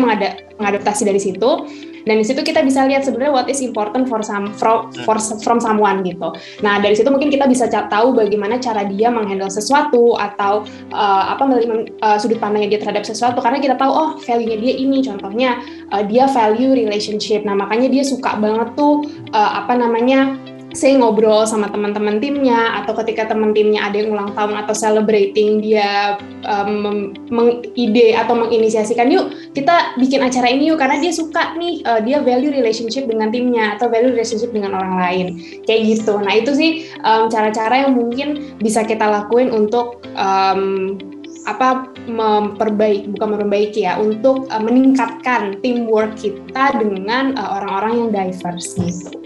mengadaptasi 0.60 1.04
dari 1.04 1.20
situ 1.20 1.68
dan 2.06 2.22
di 2.22 2.26
situ 2.26 2.46
kita 2.46 2.62
bisa 2.62 2.86
lihat 2.86 3.02
sebenarnya 3.04 3.34
what 3.34 3.48
is 3.50 3.60
important 3.66 4.06
for 4.06 4.22
some 4.22 4.54
from, 4.54 4.94
for, 5.04 5.18
from 5.42 5.58
someone 5.58 6.06
gitu. 6.06 6.38
Nah 6.62 6.78
dari 6.78 6.94
situ 6.94 7.10
mungkin 7.10 7.34
kita 7.34 7.50
bisa 7.50 7.66
tahu 7.68 8.14
bagaimana 8.14 8.62
cara 8.62 8.86
dia 8.86 9.10
menghandle 9.10 9.50
sesuatu 9.50 10.14
atau 10.16 10.64
uh, 10.94 11.24
apa 11.34 11.50
uh, 11.50 12.18
sudut 12.22 12.38
pandangnya 12.38 12.78
dia 12.78 12.80
terhadap 12.86 13.04
sesuatu 13.04 13.42
karena 13.42 13.58
kita 13.58 13.76
tahu 13.76 13.90
oh 13.90 14.10
value-nya 14.22 14.58
dia 14.62 14.74
ini 14.78 15.02
contohnya 15.02 15.60
uh, 15.90 16.06
dia 16.06 16.30
value 16.30 16.78
relationship. 16.78 17.42
Nah 17.42 17.58
makanya 17.58 17.90
dia 17.90 18.06
suka 18.06 18.38
banget 18.38 18.78
tuh 18.78 19.02
uh, 19.34 19.66
apa 19.66 19.74
namanya 19.74 20.45
saya 20.76 21.00
ngobrol 21.00 21.48
sama 21.48 21.72
teman-teman 21.72 22.20
timnya 22.20 22.84
atau 22.84 22.92
ketika 23.02 23.32
teman 23.32 23.56
timnya 23.56 23.88
ada 23.88 23.96
yang 23.96 24.12
ulang 24.12 24.36
tahun 24.36 24.60
atau 24.68 24.76
celebrating 24.76 25.64
dia 25.64 26.20
um, 26.44 27.16
mengide 27.32 28.14
atau 28.14 28.36
menginisiasikan 28.36 29.08
yuk 29.08 29.32
kita 29.56 29.96
bikin 29.96 30.20
acara 30.20 30.52
ini 30.52 30.70
yuk 30.70 30.78
karena 30.78 31.00
dia 31.00 31.16
suka 31.16 31.56
nih 31.56 31.80
uh, 31.88 32.04
dia 32.04 32.20
value 32.20 32.52
relationship 32.52 33.08
dengan 33.08 33.32
timnya 33.32 33.80
atau 33.80 33.88
value 33.88 34.12
relationship 34.12 34.52
dengan 34.52 34.76
orang 34.76 35.00
lain 35.00 35.28
kayak 35.64 35.82
gitu 35.96 36.20
nah 36.20 36.36
itu 36.36 36.52
sih 36.52 36.72
cara-cara 37.06 37.76
um, 37.80 37.82
yang 37.88 37.92
mungkin 37.96 38.30
bisa 38.60 38.84
kita 38.84 39.08
lakuin 39.08 39.50
untuk 39.56 40.04
um, 40.20 41.00
apa 41.46 41.94
memperbaiki 42.10 43.14
bukan 43.16 43.38
memperbaiki 43.38 43.86
ya 43.86 44.02
untuk 44.02 44.50
uh, 44.50 44.62
meningkatkan 44.62 45.62
teamwork 45.62 46.18
kita 46.18 46.74
dengan 46.82 47.38
uh, 47.38 47.62
orang-orang 47.62 47.94
yang 47.94 48.10
diverse 48.12 48.76
gitu. 48.82 49.25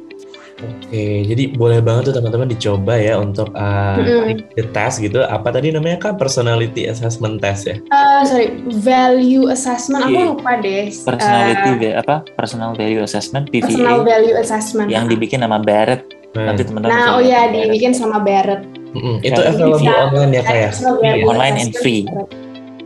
Oke, 0.60 1.24
jadi 1.24 1.56
boleh 1.56 1.80
banget 1.80 2.12
tuh 2.12 2.16
teman-teman 2.20 2.52
dicoba 2.52 3.00
ya 3.00 3.16
untuk 3.16 3.48
uh, 3.56 3.96
mm 3.96 4.68
tes 4.76 5.00
gitu. 5.00 5.24
Apa 5.24 5.56
tadi 5.56 5.72
namanya 5.72 6.04
kak? 6.04 6.20
Personality 6.20 6.84
assessment 6.92 7.40
test 7.40 7.64
ya? 7.64 7.80
Uh, 7.96 8.28
sorry, 8.28 8.60
value 8.84 9.48
assessment. 9.48 10.04
Aku 10.04 10.20
iya. 10.20 10.28
lupa 10.28 10.52
deh. 10.60 10.92
Personality 10.92 11.70
uh, 11.96 12.04
apa? 12.04 12.16
Personal 12.36 12.76
value 12.76 13.00
assessment 13.00 13.48
(PVA). 13.48 13.72
Personal 13.72 13.98
value 14.04 14.36
assessment. 14.36 14.88
Yang 14.92 15.16
dibikin 15.16 15.40
sama 15.48 15.64
Barrett. 15.64 16.04
Hmm. 16.36 16.46
Nanti 16.52 16.62
teman-teman. 16.68 16.92
Nah, 16.92 17.18
oh 17.18 17.22
ya, 17.24 17.48
dibikin 17.48 17.96
sama 17.96 18.20
Barrett. 18.20 18.62
Mm 18.92 19.00
-hmm. 19.00 19.16
Itu 19.24 19.40
available 19.40 19.86
online 19.86 20.32
ya 20.36 20.44
kayak? 20.44 20.72
Ya? 20.76 21.24
Online 21.24 21.56
and 21.56 21.72
free. 21.80 22.04
Oh. 22.12 22.28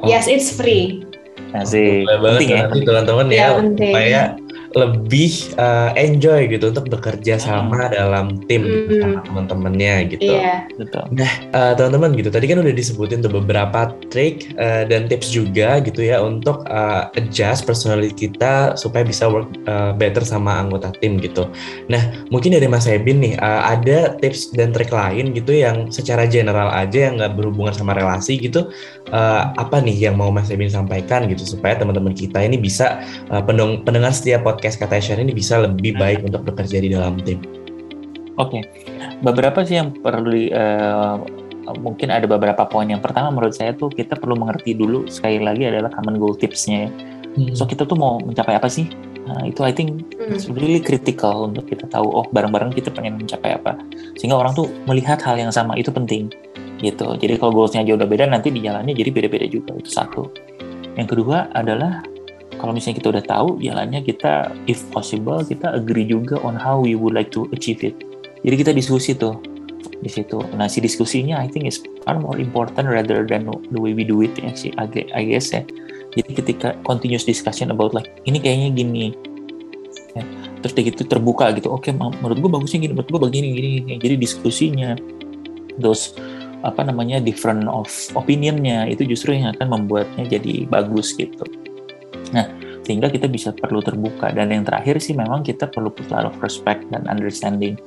Yes, 0.05 0.29
it's 0.29 0.53
free. 0.53 1.01
Asik. 1.53 2.05
Boleh 2.05 2.19
banget 2.21 2.41
ya. 2.49 2.57
nanti 2.65 2.79
teman-teman 2.81 3.25
ya, 3.29 3.37
ya 3.37 3.47
supaya 3.61 4.21
lebih 4.73 5.53
uh, 5.61 5.93
enjoy 5.93 6.49
gitu 6.49 6.73
untuk 6.73 6.89
bekerja 6.89 7.37
sama 7.37 7.87
hmm. 7.87 7.93
dalam 7.93 8.25
tim 8.49 8.65
hmm. 8.65 9.01
sama 9.01 9.19
teman-temannya 9.21 9.95
gitu. 10.17 10.33
Iya. 10.33 10.65
Betul. 10.73 11.05
Nah, 11.13 11.31
uh, 11.53 11.73
teman-teman 11.77 12.17
gitu. 12.17 12.29
Tadi 12.33 12.45
kan 12.49 12.57
udah 12.61 12.73
disebutin 12.73 13.21
tuh 13.21 13.29
beberapa 13.29 13.93
trik 14.09 14.57
uh, 14.57 14.85
dan 14.89 15.05
tips 15.05 15.29
juga 15.29 15.77
gitu 15.85 16.01
ya 16.01 16.17
untuk 16.19 16.65
uh, 16.65 17.13
adjust 17.13 17.69
personality 17.69 18.29
kita 18.29 18.73
supaya 18.73 19.05
bisa 19.05 19.29
work 19.29 19.49
uh, 19.69 19.93
better 19.93 20.25
sama 20.25 20.57
anggota 20.57 20.89
tim 20.97 21.21
gitu. 21.21 21.45
Nah, 21.85 22.25
mungkin 22.33 22.57
dari 22.57 22.65
Mas 22.65 22.89
Ebin 22.89 23.21
nih 23.21 23.37
uh, 23.37 23.77
ada 23.77 24.17
tips 24.17 24.57
dan 24.57 24.73
trik 24.73 24.89
lain 24.89 25.37
gitu 25.37 25.53
yang 25.53 25.93
secara 25.93 26.25
general 26.25 26.73
aja 26.73 27.13
yang 27.13 27.21
nggak 27.21 27.37
berhubungan 27.37 27.77
sama 27.77 27.93
relasi 27.93 28.41
gitu. 28.41 28.73
Uh, 29.13 29.53
apa 29.61 29.77
nih 29.77 30.09
yang 30.09 30.17
mau 30.17 30.33
Mas 30.33 30.49
Ebin 30.49 30.71
sampaikan 30.73 31.29
gitu 31.29 31.45
supaya 31.45 31.77
teman-teman 31.77 32.17
kita 32.17 32.41
ini 32.41 32.57
bisa 32.57 33.05
uh, 33.29 33.43
pendengar 33.45 34.09
setiap 34.09 34.41
podcast 34.41 34.62
podcast 34.63 34.79
kata 34.79 35.03
share 35.03 35.19
ini 35.19 35.35
bisa 35.35 35.59
lebih 35.59 35.99
baik 35.99 36.23
untuk 36.23 36.47
bekerja 36.47 36.79
di 36.79 36.95
dalam 36.95 37.19
tim? 37.19 37.43
Oke, 38.39 38.63
okay. 38.63 38.63
beberapa 39.19 39.59
sih 39.67 39.75
yang 39.75 39.91
perlu 39.91 40.55
uh, 40.55 41.19
mungkin 41.83 42.07
ada 42.07 42.23
beberapa 42.23 42.63
poin. 42.71 42.87
Yang 42.87 43.03
pertama 43.03 43.27
menurut 43.35 43.51
saya 43.51 43.75
tuh 43.75 43.91
kita 43.91 44.15
perlu 44.15 44.39
mengerti 44.39 44.71
dulu 44.71 45.03
sekali 45.11 45.43
lagi 45.43 45.67
adalah 45.67 45.91
common 45.91 46.15
goal 46.15 46.39
tipsnya. 46.39 46.87
Ya. 46.87 46.89
Hmm. 47.35 47.51
So 47.51 47.67
kita 47.67 47.83
tuh 47.83 47.99
mau 47.99 48.23
mencapai 48.23 48.55
apa 48.55 48.71
sih? 48.71 48.87
Nah, 49.27 49.43
itu 49.43 49.67
I 49.67 49.75
think 49.75 50.15
hmm. 50.15 50.31
it's 50.31 50.47
really 50.47 50.79
critical 50.79 51.43
untuk 51.51 51.67
kita 51.67 51.83
tahu 51.91 52.07
oh 52.07 52.23
bareng-bareng 52.31 52.71
kita 52.71 52.87
pengen 52.87 53.19
mencapai 53.19 53.59
apa. 53.59 53.75
Sehingga 54.15 54.39
orang 54.39 54.55
tuh 54.55 54.71
melihat 54.87 55.19
hal 55.27 55.35
yang 55.35 55.51
sama 55.51 55.75
itu 55.75 55.91
penting 55.91 56.31
gitu. 56.79 57.19
Jadi 57.19 57.35
kalau 57.35 57.51
goalsnya 57.51 57.83
aja 57.83 57.99
udah 57.99 58.07
beda 58.07 58.31
nanti 58.31 58.47
di 58.47 58.63
jalannya 58.63 58.95
jadi 58.95 59.11
beda-beda 59.11 59.43
juga 59.43 59.75
itu 59.75 59.91
satu. 59.91 60.31
Yang 60.95 61.19
kedua 61.19 61.51
adalah 61.51 62.12
kalau 62.63 62.71
misalnya 62.71 63.03
kita 63.03 63.11
udah 63.11 63.25
tahu 63.27 63.59
jalannya 63.59 63.99
kita 64.07 64.47
if 64.71 64.79
possible 64.95 65.43
kita 65.43 65.75
agree 65.75 66.07
juga 66.07 66.39
on 66.47 66.55
how 66.55 66.79
we 66.79 66.95
would 66.95 67.11
like 67.11 67.27
to 67.27 67.43
achieve 67.51 67.83
it. 67.83 67.91
Jadi 68.39 68.55
kita 68.55 68.71
diskusi 68.71 69.11
tuh 69.11 69.35
di 69.99 70.07
situ. 70.07 70.39
Nah 70.55 70.71
si 70.71 70.79
diskusinya 70.79 71.43
I 71.43 71.51
think 71.51 71.67
is 71.67 71.83
far 72.07 72.23
more 72.23 72.39
important 72.39 72.87
rather 72.87 73.27
than 73.27 73.51
the 73.51 73.79
way 73.83 73.91
we 73.91 74.07
do 74.07 74.23
it 74.23 74.31
ya 74.39 74.55
sih 74.55 74.71
I 74.79 75.27
guess 75.27 75.51
ya. 75.51 75.67
Jadi 76.15 76.39
ketika 76.39 76.79
continuous 76.87 77.27
discussion 77.27 77.67
about 77.67 77.91
like 77.91 78.07
ini 78.23 78.39
kayaknya 78.39 78.71
gini. 78.71 79.05
Ya, 80.15 80.23
terus 80.63 80.71
gitu 80.79 81.03
terbuka 81.03 81.51
gitu 81.59 81.67
oke 81.67 81.89
okay, 81.89 81.91
menurut 81.91 82.39
gue 82.39 82.47
bagusnya 82.47 82.79
gini 82.87 82.95
menurut 82.95 83.11
gue 83.11 83.21
begini 83.27 83.47
gini, 83.59 83.67
gini. 83.83 83.93
Jadi 83.99 84.15
diskusinya 84.23 84.95
those 85.83 86.15
apa 86.63 86.79
namanya 86.87 87.19
different 87.19 87.67
of 87.67 87.91
opinionnya 88.15 88.87
itu 88.87 89.03
justru 89.03 89.35
yang 89.35 89.51
akan 89.51 89.67
membuatnya 89.67 90.23
jadi 90.31 90.63
bagus 90.71 91.11
gitu 91.19 91.43
sehingga 92.83 93.07
kita 93.07 93.31
bisa 93.31 93.55
perlu 93.55 93.79
terbuka. 93.79 94.29
Dan 94.35 94.51
yang 94.51 94.63
terakhir 94.67 94.99
sih 94.99 95.15
memang 95.15 95.41
kita 95.41 95.71
perlu 95.71 95.89
of 95.91 96.35
respect 96.43 96.83
dan 96.91 97.07
understanding 97.07 97.79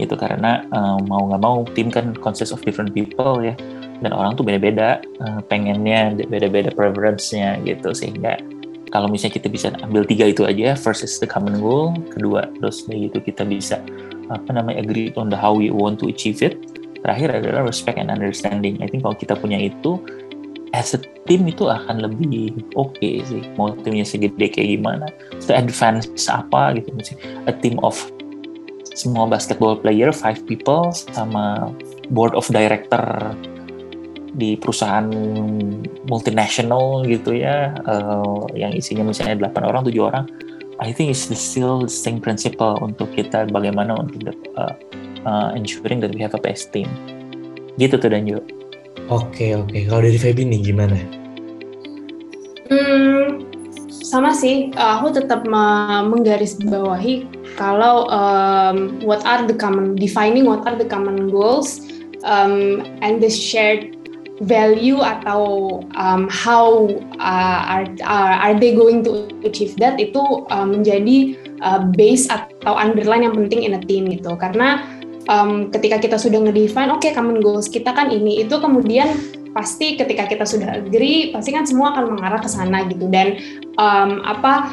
gitu. 0.00 0.16
Karena 0.16 0.64
um, 0.72 1.04
mau 1.04 1.28
nggak 1.28 1.42
mau 1.44 1.62
tim 1.76 1.88
kan 1.92 2.16
consists 2.18 2.52
of 2.52 2.64
different 2.64 2.96
people 2.96 3.40
ya. 3.44 3.54
Dan 3.98 4.14
orang 4.14 4.38
tuh 4.38 4.46
beda-beda 4.46 5.04
uh, 5.22 5.40
pengennya 5.46 6.16
beda-beda 6.26 6.72
preference-nya 6.72 7.60
gitu. 7.62 7.92
Sehingga 7.92 8.40
kalau 8.88 9.08
misalnya 9.08 9.36
kita 9.36 9.48
bisa 9.52 9.66
ambil 9.84 10.02
tiga 10.08 10.24
itu 10.32 10.48
aja 10.48 10.72
first 10.72 11.04
is 11.04 11.20
the 11.20 11.28
common 11.28 11.60
goal 11.60 11.92
kedua 12.08 12.48
terus 12.56 12.88
dari 12.88 13.12
itu 13.12 13.20
kita 13.20 13.44
bisa 13.44 13.84
apa 14.32 14.48
namanya 14.52 14.80
agree 14.80 15.12
on 15.16 15.28
the 15.28 15.36
how 15.36 15.52
we 15.52 15.72
want 15.72 15.96
to 16.00 16.08
achieve 16.08 16.40
it. 16.44 16.56
Terakhir 16.98 17.30
adalah 17.30 17.62
respect 17.62 17.96
and 17.96 18.10
understanding. 18.10 18.76
I 18.82 18.90
think 18.90 19.06
kalau 19.06 19.14
kita 19.14 19.38
punya 19.38 19.56
itu 19.56 20.02
as 20.78 20.94
a 20.94 21.02
team 21.26 21.50
itu 21.50 21.66
akan 21.66 22.06
lebih 22.06 22.54
oke 22.78 22.94
okay 22.94 23.18
sih. 23.26 23.42
Mau 23.58 23.74
timnya 23.82 24.06
segede 24.06 24.46
kayak 24.46 24.78
gimana 24.78 25.10
se 25.42 25.50
advance 25.50 26.06
apa 26.30 26.78
gitu 26.78 26.94
a 27.50 27.52
team 27.52 27.82
of 27.82 27.98
semua 28.94 29.26
basketball 29.26 29.74
player 29.74 30.14
five 30.14 30.38
people 30.46 30.90
sama 30.94 31.74
board 32.14 32.34
of 32.38 32.46
director 32.54 33.34
di 34.38 34.54
perusahaan 34.54 35.10
multinational 36.06 37.02
gitu 37.10 37.34
ya. 37.34 37.74
Uh, 37.82 38.46
yang 38.54 38.70
isinya 38.70 39.02
misalnya 39.02 39.50
8 39.50 39.66
orang 39.66 39.82
7 39.82 39.98
orang. 39.98 40.24
I 40.78 40.94
think 40.94 41.10
it's 41.10 41.26
still 41.26 41.82
the 41.82 41.90
same 41.90 42.22
principle 42.22 42.78
untuk 42.78 43.10
kita 43.18 43.50
bagaimana 43.50 43.98
untuk 43.98 44.30
uh, 44.54 44.78
uh, 45.26 45.50
ensuring 45.58 45.98
that 45.98 46.14
we 46.14 46.22
have 46.22 46.38
a 46.38 46.42
best 46.42 46.70
team. 46.70 46.86
Gitu 47.82 47.98
tuh 47.98 48.10
dan 48.14 48.30
juga 48.30 48.46
Oke 49.08 49.56
oke, 49.56 49.88
kalau 49.88 50.04
dari 50.04 50.20
Feby 50.20 50.44
nih 50.44 50.60
gimana? 50.68 51.00
Hmm, 52.68 53.40
sama 53.88 54.36
sih, 54.36 54.68
aku 54.76 55.16
tetap 55.16 55.48
menggarisbawahi 55.48 57.24
kalau 57.56 58.04
um, 58.12 59.00
what 59.00 59.24
are 59.24 59.48
the 59.48 59.56
common 59.56 59.96
defining 59.96 60.44
what 60.44 60.60
are 60.68 60.76
the 60.76 60.84
common 60.84 61.32
goals 61.32 61.88
um, 62.28 62.84
and 63.00 63.24
the 63.24 63.32
shared 63.32 63.96
value 64.44 65.00
atau 65.00 65.80
um, 65.96 66.28
how 66.30 66.86
uh, 67.18 67.60
are, 67.64 67.88
are 68.04 68.36
are 68.38 68.56
they 68.60 68.76
going 68.76 69.02
to 69.02 69.26
achieve 69.42 69.74
that 69.80 69.98
itu 69.98 70.20
uh, 70.52 70.68
menjadi 70.68 71.34
uh, 71.64 71.82
base 71.96 72.30
atau 72.30 72.76
underline 72.76 73.26
yang 73.26 73.34
penting 73.34 73.64
in 73.64 73.74
a 73.74 73.82
team 73.82 74.06
gitu. 74.12 74.36
Karena 74.38 74.84
um, 75.28 75.70
ketika 75.70 76.02
kita 76.02 76.16
sudah 76.16 76.42
ngedefine 76.42 76.90
oke 76.90 77.04
okay, 77.04 77.12
common 77.14 77.38
goals 77.38 77.68
kita 77.70 77.94
kan 77.94 78.10
ini 78.10 78.42
itu 78.42 78.56
kemudian 78.58 79.12
pasti 79.52 79.96
ketika 79.96 80.28
kita 80.28 80.44
sudah 80.44 80.78
agree 80.80 81.32
pasti 81.32 81.50
kan 81.50 81.64
semua 81.64 81.90
akan 81.96 82.14
mengarah 82.16 82.40
ke 82.40 82.50
sana 82.50 82.84
gitu. 82.86 83.08
Dan 83.08 83.40
um, 83.80 84.22
apa 84.22 84.72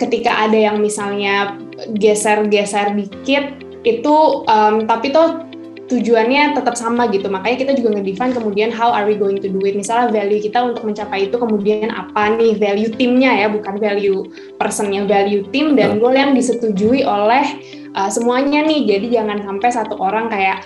ketika 0.00 0.48
ada 0.48 0.56
yang 0.56 0.80
misalnya 0.80 1.58
geser-geser 2.00 2.96
dikit 2.96 3.60
itu 3.82 4.16
um, 4.46 4.86
tapi 4.86 5.10
tuh 5.10 5.51
tujuannya 5.92 6.56
tetap 6.56 6.74
sama 6.74 7.06
gitu. 7.12 7.28
Makanya 7.28 7.56
kita 7.68 7.72
juga 7.76 8.00
ngedefine 8.00 8.32
kemudian 8.32 8.68
how 8.72 8.88
are 8.88 9.04
we 9.04 9.14
going 9.14 9.36
to 9.36 9.52
do 9.52 9.60
it. 9.68 9.76
Misalnya 9.76 10.08
value 10.08 10.40
kita 10.40 10.64
untuk 10.64 10.88
mencapai 10.88 11.28
itu 11.28 11.36
kemudian 11.36 11.92
apa 11.92 12.32
nih 12.34 12.56
value 12.56 12.90
timnya 12.96 13.36
ya 13.44 13.46
bukan 13.52 13.76
value 13.76 14.32
personnya 14.56 15.04
value 15.04 15.44
tim 15.52 15.76
dan 15.76 16.00
goal 16.00 16.16
yang 16.16 16.32
disetujui 16.32 17.04
oleh 17.04 17.44
uh, 17.92 18.08
semuanya 18.08 18.64
nih. 18.64 18.88
Jadi 18.88 19.06
jangan 19.12 19.44
sampai 19.44 19.68
satu 19.68 19.94
orang 20.00 20.32
kayak 20.32 20.64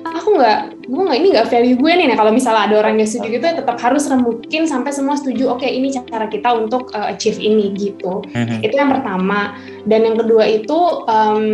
aku 0.00 0.40
nggak 0.40 0.60
gue 0.88 1.02
nggak 1.06 1.18
ini 1.20 1.28
nggak 1.38 1.48
value 1.48 1.76
gue 1.78 1.92
nih. 1.94 2.06
Nah 2.10 2.16
kalau 2.18 2.32
misalnya 2.34 2.62
ada 2.66 2.76
orang 2.82 2.98
yang 2.98 3.08
setuju 3.08 3.38
gitu 3.38 3.44
ya 3.46 3.54
tetap 3.62 3.76
harus 3.78 4.04
rembukin 4.10 4.66
sampai 4.66 4.90
semua 4.90 5.14
setuju 5.14 5.54
oke 5.54 5.62
okay, 5.62 5.70
ini 5.76 5.94
cara 5.94 6.26
kita 6.26 6.50
untuk 6.50 6.90
uh, 6.92 7.12
achieve 7.12 7.38
ini 7.38 7.70
gitu. 7.78 8.24
Mm-hmm. 8.34 8.58
itu 8.66 8.74
yang 8.74 8.90
pertama. 8.90 9.54
Dan 9.86 10.04
yang 10.04 10.16
kedua 10.18 10.44
itu 10.44 10.78
um, 11.06 11.44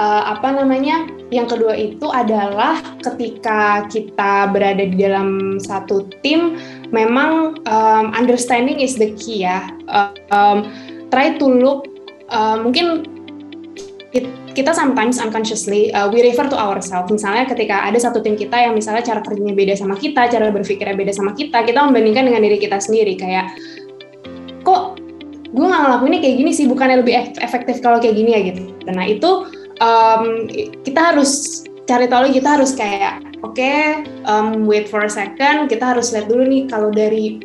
uh, 0.00 0.22
apa 0.36 0.48
namanya 0.56 1.08
yang 1.34 1.50
kedua 1.50 1.74
itu 1.74 2.06
adalah 2.06 2.78
ketika 3.02 3.86
kita 3.90 4.46
berada 4.54 4.86
di 4.86 4.94
dalam 4.94 5.58
satu 5.58 6.06
tim 6.22 6.54
memang 6.94 7.58
um, 7.66 8.14
understanding 8.14 8.78
is 8.78 8.94
the 8.94 9.10
key 9.18 9.42
ya 9.42 9.66
um, 10.30 10.70
try 11.10 11.34
to 11.34 11.50
look 11.50 11.90
uh, 12.30 12.62
mungkin 12.62 13.10
kita 14.56 14.72
sometimes 14.72 15.20
unconsciously 15.20 15.92
uh, 15.92 16.08
we 16.08 16.24
refer 16.24 16.48
to 16.48 16.56
ourselves. 16.56 17.12
Misalnya 17.12 17.44
ketika 17.44 17.84
ada 17.84 18.00
satu 18.00 18.24
tim 18.24 18.40
kita 18.40 18.56
yang 18.56 18.72
misalnya 18.72 19.04
cara 19.04 19.20
kerjanya 19.20 19.52
beda 19.52 19.76
sama 19.76 20.00
kita, 20.00 20.32
cara 20.32 20.48
berpikirnya 20.48 20.96
beda 20.96 21.12
sama 21.12 21.36
kita, 21.36 21.60
kita 21.60 21.84
membandingkan 21.84 22.24
dengan 22.24 22.40
diri 22.40 22.56
kita 22.56 22.80
sendiri 22.80 23.20
kayak 23.20 23.52
kok 24.64 24.96
gue 25.52 25.66
nggak 25.68 25.82
ngelakuinnya 25.84 26.20
kayak 26.24 26.36
gini 26.40 26.50
sih, 26.56 26.64
bukannya 26.64 27.04
lebih 27.04 27.36
efektif 27.44 27.84
kalau 27.84 28.00
kayak 28.00 28.16
gini 28.16 28.30
ya 28.32 28.40
gitu. 28.48 28.62
Nah 28.88 29.04
itu 29.04 29.30
um, 29.80 30.48
kita 30.82 31.14
harus 31.14 31.62
cari 31.86 32.10
tahu 32.10 32.34
kita 32.34 32.58
harus 32.58 32.74
kayak 32.74 33.22
oke 33.40 33.54
okay, 33.54 34.02
um, 34.26 34.66
wait 34.66 34.90
for 34.90 35.06
a 35.06 35.10
second, 35.10 35.70
kita 35.70 35.94
harus 35.94 36.10
lihat 36.10 36.26
dulu 36.26 36.44
nih 36.46 36.66
kalau 36.66 36.90
dari 36.90 37.38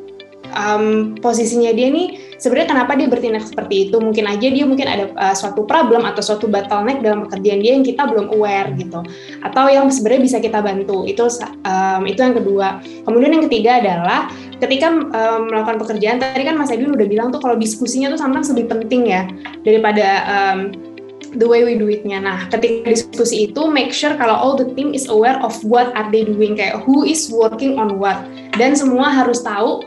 um, 0.55 1.15
posisinya 1.19 1.71
dia 1.71 1.87
nih 1.91 2.35
sebenarnya 2.41 2.73
kenapa 2.73 2.91
dia 2.97 3.07
bertindak 3.07 3.45
seperti 3.45 3.87
itu? 3.87 3.97
Mungkin 4.01 4.25
aja 4.27 4.47
dia 4.49 4.65
mungkin 4.65 4.87
ada 4.89 5.05
uh, 5.13 5.35
suatu 5.37 5.63
problem 5.63 6.03
atau 6.03 6.21
suatu 6.25 6.49
bottleneck 6.49 7.05
dalam 7.05 7.29
pekerjaan 7.29 7.59
dia 7.61 7.71
yang 7.77 7.85
kita 7.85 8.03
belum 8.09 8.33
aware 8.33 8.73
gitu. 8.75 8.99
Atau 9.45 9.69
yang 9.69 9.87
sebenarnya 9.93 10.21
bisa 10.25 10.37
kita 10.41 10.59
bantu. 10.59 11.05
Itu 11.05 11.29
um, 11.63 12.01
itu 12.09 12.19
yang 12.19 12.35
kedua. 12.35 12.81
Kemudian 13.05 13.31
yang 13.37 13.45
ketiga 13.45 13.71
adalah 13.79 14.33
ketika 14.57 14.89
um, 14.93 15.49
melakukan 15.49 15.77
pekerjaan 15.81 16.17
tadi 16.21 16.43
kan 16.45 16.57
Mas 16.57 16.73
Edwin 16.73 16.93
udah 16.93 17.07
bilang 17.07 17.33
tuh 17.33 17.41
kalau 17.41 17.57
diskusinya 17.57 18.13
tuh 18.13 18.19
sometimes 18.21 18.49
lebih 18.53 18.69
penting 18.69 19.09
ya 19.09 19.25
daripada 19.65 20.07
um, 20.29 20.90
the 21.35 21.47
way 21.47 21.63
we 21.63 21.79
do 21.79 21.87
it-nya. 21.87 22.19
Nah, 22.19 22.47
ketika 22.51 22.91
diskusi 22.91 23.51
itu 23.51 23.67
make 23.71 23.95
sure 23.95 24.15
kalau 24.19 24.35
all 24.35 24.55
the 24.59 24.67
team 24.75 24.91
is 24.91 25.07
aware 25.07 25.39
of 25.39 25.55
what 25.63 25.91
are 25.95 26.07
they 26.11 26.27
doing 26.27 26.59
kayak 26.59 26.83
who 26.83 27.07
is 27.07 27.31
working 27.31 27.79
on 27.79 27.99
what 27.99 28.19
dan 28.59 28.75
semua 28.75 29.07
harus 29.11 29.39
tahu 29.43 29.85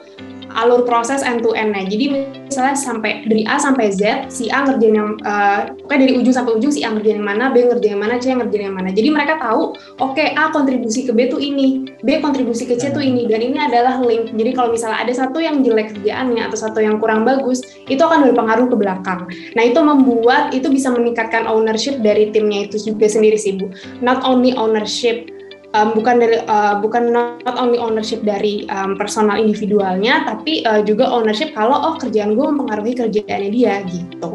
alur 0.55 0.87
proses 0.87 1.21
end 1.21 1.43
to 1.43 1.53
end. 1.53 1.75
Nah, 1.75 1.85
jadi 1.85 2.07
misalnya 2.55 2.79
sampai 2.79 3.27
dari 3.27 3.43
A 3.51 3.59
sampai 3.59 3.91
Z, 3.91 4.31
si 4.31 4.47
A 4.47 4.63
ngerjain 4.63 4.95
yang 4.95 5.19
uh, 5.27 5.75
pokoknya 5.75 6.07
dari 6.07 6.15
ujung 6.23 6.31
sampai 6.31 6.55
ujung 6.55 6.71
si 6.71 6.87
A 6.87 6.95
ngerjain 6.95 7.19
yang 7.19 7.27
mana, 7.27 7.51
B 7.51 7.67
ngerjain 7.67 7.99
yang 7.99 8.03
mana, 8.07 8.15
C 8.23 8.31
ngerjain 8.31 8.71
yang 8.71 8.77
mana. 8.79 8.95
Jadi 8.95 9.11
mereka 9.11 9.43
tahu, 9.43 9.75
oke 9.99 10.15
okay, 10.15 10.39
A 10.39 10.55
kontribusi 10.55 11.03
ke 11.03 11.11
B 11.11 11.27
tuh 11.27 11.43
ini, 11.43 11.99
B 12.07 12.23
kontribusi 12.23 12.71
ke 12.71 12.79
C 12.79 12.95
tuh 12.95 13.03
ini, 13.03 13.27
dan 13.27 13.43
ini 13.43 13.59
adalah 13.59 13.99
link. 13.99 14.31
Jadi 14.39 14.55
kalau 14.55 14.71
misalnya 14.71 15.03
ada 15.03 15.11
satu 15.11 15.43
yang 15.43 15.67
jelek 15.67 15.99
kerjaannya 15.99 16.47
atau 16.47 16.55
satu 16.55 16.79
yang 16.79 17.03
kurang 17.03 17.27
bagus, 17.27 17.59
itu 17.91 17.99
akan 17.99 18.31
berpengaruh 18.31 18.71
ke 18.71 18.77
belakang. 18.79 19.27
Nah, 19.59 19.63
itu 19.67 19.83
membuat 19.83 20.55
itu 20.55 20.71
bisa 20.71 20.95
meningkatkan 20.95 21.51
ownership 21.51 21.99
dari 22.07 22.31
timnya 22.31 22.71
itu 22.71 22.79
juga 22.79 23.11
sendiri 23.11 23.35
sih, 23.35 23.59
Bu. 23.59 23.67
Not 23.99 24.23
only 24.23 24.55
ownership 24.55 25.27
um, 25.75 25.93
bukan 25.93 26.23
dari 26.23 26.39
uh, 26.47 26.79
bukan 26.81 27.11
not 27.11 27.55
only 27.59 27.77
ownership 27.77 28.23
dari 28.23 28.65
um, 28.71 28.95
personal 28.97 29.37
individualnya 29.37 30.25
tapi 30.25 30.63
uh, 30.65 30.81
juga 30.81 31.11
ownership 31.11 31.53
kalau 31.53 31.75
oh 31.75 31.95
kerjaan 31.99 32.39
gue 32.39 32.47
mempengaruhi 32.47 32.95
kerjaannya 32.97 33.51
dia 33.51 33.83
gitu. 33.91 34.33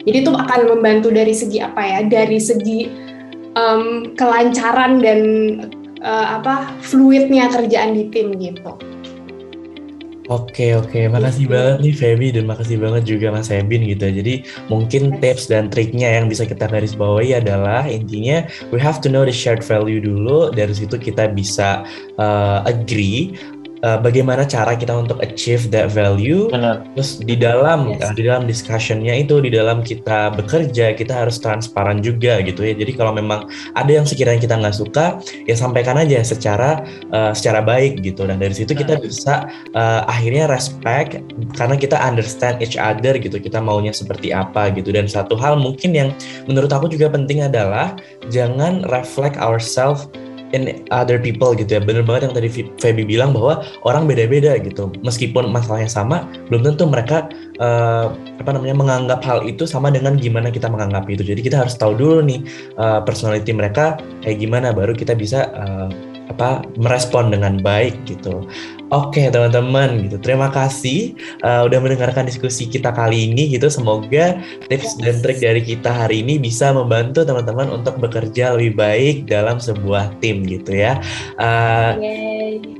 Jadi 0.00 0.16
itu 0.26 0.32
akan 0.32 0.60
membantu 0.68 1.12
dari 1.12 1.32
segi 1.32 1.60
apa 1.60 1.80
ya 1.80 2.00
dari 2.08 2.40
segi 2.40 2.90
um, 3.54 4.12
kelancaran 4.18 5.00
dan 5.00 5.20
uh, 6.02 6.40
apa 6.40 6.74
fluidnya 6.84 7.48
kerjaan 7.52 7.94
di 7.94 8.08
tim 8.10 8.34
gitu 8.36 8.74
Oke 10.30 10.78
oke, 10.78 11.10
makasih 11.10 11.50
banget 11.50 11.76
nih 11.82 11.94
Feby 11.98 12.28
dan 12.30 12.46
makasih 12.46 12.78
banget 12.78 13.02
juga 13.02 13.34
Mas 13.34 13.50
Ebin 13.50 13.82
gitu. 13.82 14.06
Jadi 14.14 14.46
mungkin 14.70 15.18
tips 15.18 15.50
dan 15.50 15.66
triknya 15.66 16.06
yang 16.06 16.30
bisa 16.30 16.46
kita 16.46 16.70
garis 16.70 16.94
bawahi 16.94 17.42
adalah 17.42 17.82
intinya 17.90 18.46
we 18.70 18.78
have 18.78 19.02
to 19.02 19.10
know 19.10 19.26
the 19.26 19.34
shared 19.34 19.58
value 19.66 19.98
dulu. 19.98 20.54
Dari 20.54 20.70
situ 20.70 21.02
kita 21.02 21.34
bisa 21.34 21.82
uh, 22.14 22.62
agree 22.62 23.34
uh, 23.84 23.98
bagaimana 24.00 24.44
cara 24.44 24.76
kita 24.76 24.92
untuk 24.96 25.20
achieve 25.20 25.68
that 25.72 25.92
value. 25.92 26.48
Benar. 26.52 26.84
Terus 26.96 27.20
di 27.20 27.36
dalam 27.36 27.96
yes. 27.96 28.10
uh, 28.10 28.12
di 28.14 28.22
dalam 28.26 28.44
discussionnya 28.48 29.14
itu 29.16 29.40
di 29.40 29.50
dalam 29.52 29.80
kita 29.84 30.34
bekerja 30.36 30.96
kita 30.96 31.12
harus 31.26 31.40
transparan 31.40 32.00
juga 32.04 32.40
gitu 32.44 32.64
ya. 32.64 32.74
Jadi 32.76 32.92
kalau 32.96 33.12
memang 33.14 33.48
ada 33.76 33.90
yang 33.90 34.06
sekiranya 34.06 34.40
kita 34.40 34.56
nggak 34.56 34.76
suka 34.76 35.20
ya 35.48 35.54
sampaikan 35.56 35.96
aja 36.00 36.20
secara 36.24 36.84
uh, 37.12 37.32
secara 37.32 37.64
baik 37.64 38.00
gitu. 38.04 38.24
Dan 38.24 38.40
dari 38.40 38.54
situ 38.54 38.72
kita 38.72 39.00
bisa 39.00 39.48
uh, 39.76 40.02
akhirnya 40.08 40.48
respect 40.48 41.20
karena 41.56 41.76
kita 41.76 41.96
understand 41.96 42.60
each 42.60 42.76
other 42.76 43.16
gitu. 43.16 43.40
Kita 43.40 43.58
maunya 43.60 43.92
seperti 43.92 44.32
apa 44.32 44.72
gitu. 44.74 44.92
Dan 44.92 45.08
satu 45.08 45.36
hal 45.36 45.56
mungkin 45.60 45.92
yang 45.96 46.08
menurut 46.46 46.70
aku 46.70 46.88
juga 46.92 47.12
penting 47.12 47.44
adalah 47.44 47.96
jangan 48.28 48.84
reflect 48.92 49.36
ourselves 49.40 50.06
in 50.52 50.84
other 50.90 51.18
people 51.18 51.52
gitu 51.54 51.78
ya. 51.78 51.80
Bener 51.82 52.02
banget 52.02 52.30
yang 52.30 52.34
tadi 52.36 52.48
Feby 52.78 53.04
bilang 53.06 53.34
bahwa 53.34 53.62
orang 53.86 54.06
beda-beda 54.06 54.58
gitu. 54.60 54.90
Meskipun 55.02 55.50
masalahnya 55.50 55.90
sama 55.90 56.26
belum 56.50 56.66
tentu 56.66 56.86
mereka 56.86 57.30
uh, 57.62 58.12
apa 58.38 58.50
namanya 58.54 58.76
menganggap 58.76 59.20
hal 59.22 59.46
itu 59.46 59.64
sama 59.66 59.90
dengan 59.90 60.18
gimana 60.18 60.50
kita 60.50 60.66
menganggap 60.66 61.06
itu. 61.10 61.22
Jadi 61.22 61.40
kita 61.40 61.62
harus 61.66 61.74
tahu 61.78 61.94
dulu 61.96 62.24
nih 62.24 62.40
uh, 62.78 63.00
personality 63.02 63.54
mereka 63.54 63.98
kayak 64.22 64.38
gimana 64.42 64.74
baru 64.74 64.94
kita 64.94 65.14
bisa 65.14 65.50
uh, 65.54 65.90
apa 66.30 66.62
merespon 66.78 67.34
dengan 67.34 67.58
baik 67.58 67.98
gitu 68.06 68.46
Oke 68.90 69.30
teman-teman 69.30 70.10
gitu. 70.10 70.18
Terima 70.18 70.50
kasih 70.50 71.14
uh, 71.46 71.62
udah 71.62 71.78
mendengarkan 71.78 72.26
diskusi 72.26 72.66
kita 72.66 72.90
kali 72.90 73.30
ini 73.30 73.54
gitu. 73.54 73.70
Semoga 73.70 74.42
tips 74.66 74.98
dan 74.98 75.22
trik 75.22 75.38
dari 75.38 75.62
kita 75.62 75.94
hari 75.94 76.26
ini 76.26 76.42
bisa 76.42 76.74
membantu 76.74 77.22
teman-teman 77.22 77.70
untuk 77.70 78.02
bekerja 78.02 78.58
lebih 78.58 78.74
baik 78.74 79.16
dalam 79.30 79.62
sebuah 79.62 80.18
tim 80.18 80.42
gitu 80.42 80.74
ya. 80.74 80.98
Uh, 81.38 81.94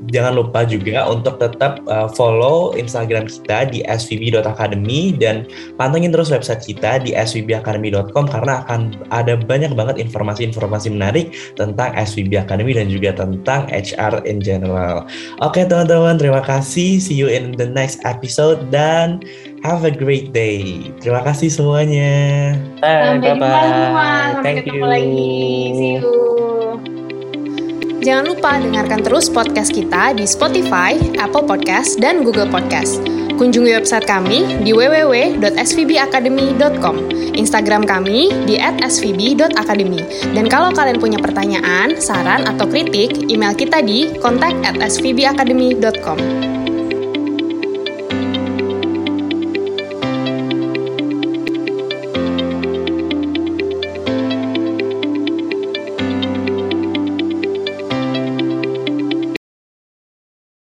jangan 0.09 0.41
lupa 0.41 0.65
juga 0.65 1.05
untuk 1.05 1.37
tetap 1.37 1.79
uh, 1.85 2.09
follow 2.11 2.73
Instagram 2.73 3.29
kita 3.29 3.69
di 3.69 3.85
svb.academy 3.85 5.13
dan 5.15 5.45
pantengin 5.77 6.09
terus 6.09 6.33
website 6.33 6.65
kita 6.65 6.97
di 7.05 7.13
svbacademy.com 7.13 8.25
karena 8.25 8.65
akan 8.65 8.97
ada 9.13 9.37
banyak 9.37 9.77
banget 9.77 10.01
informasi-informasi 10.01 10.89
menarik 10.91 11.31
tentang 11.53 11.93
SVB 11.93 12.41
Academy 12.41 12.73
dan 12.73 12.89
juga 12.89 13.13
tentang 13.13 13.69
HR 13.69 14.25
in 14.25 14.41
general. 14.41 15.05
Oke 15.39 15.63
teman-teman 15.63 15.91
teman-teman. 15.91 16.15
Terima 16.17 16.41
kasih. 16.41 17.03
See 17.03 17.17
you 17.19 17.27
in 17.27 17.53
the 17.59 17.67
next 17.67 17.99
episode 18.07 18.71
dan 18.71 19.19
have 19.61 19.83
a 19.83 19.93
great 19.93 20.31
day. 20.31 20.89
Terima 21.03 21.21
kasih 21.21 21.51
semuanya. 21.51 22.55
Bye. 22.79 23.19
Sampai 23.19 23.35
bye 23.35 23.35
jumpa 23.37 23.59
semua. 23.59 24.07
Sampai 24.07 24.43
Thank 24.43 24.57
ketemu 24.65 24.79
you. 24.79 24.87
lagi. 24.87 25.35
See 25.75 25.89
you. 25.90 25.90
Jangan 28.01 28.33
lupa 28.33 28.57
dengarkan 28.57 29.05
terus 29.05 29.29
podcast 29.29 29.69
kita 29.69 30.17
di 30.17 30.25
Spotify, 30.25 30.97
Apple 31.21 31.45
Podcast, 31.45 32.01
dan 32.01 32.25
Google 32.25 32.49
Podcast. 32.49 32.97
Kunjungi 33.37 33.77
website 33.77 34.09
kami 34.09 34.57
di 34.65 34.73
www.svbacademy.com, 34.73 36.95
Instagram 37.37 37.85
kami 37.85 38.33
di 38.49 38.57
@svb.academy. 38.57 40.01
Dan 40.33 40.49
kalau 40.49 40.73
kalian 40.73 40.97
punya 40.97 41.21
pertanyaan, 41.21 41.93
saran, 42.01 42.49
atau 42.49 42.65
kritik, 42.65 43.29
email 43.29 43.53
kita 43.53 43.85
di 43.85 44.17
kontak@svbacademy.com. 44.17 46.60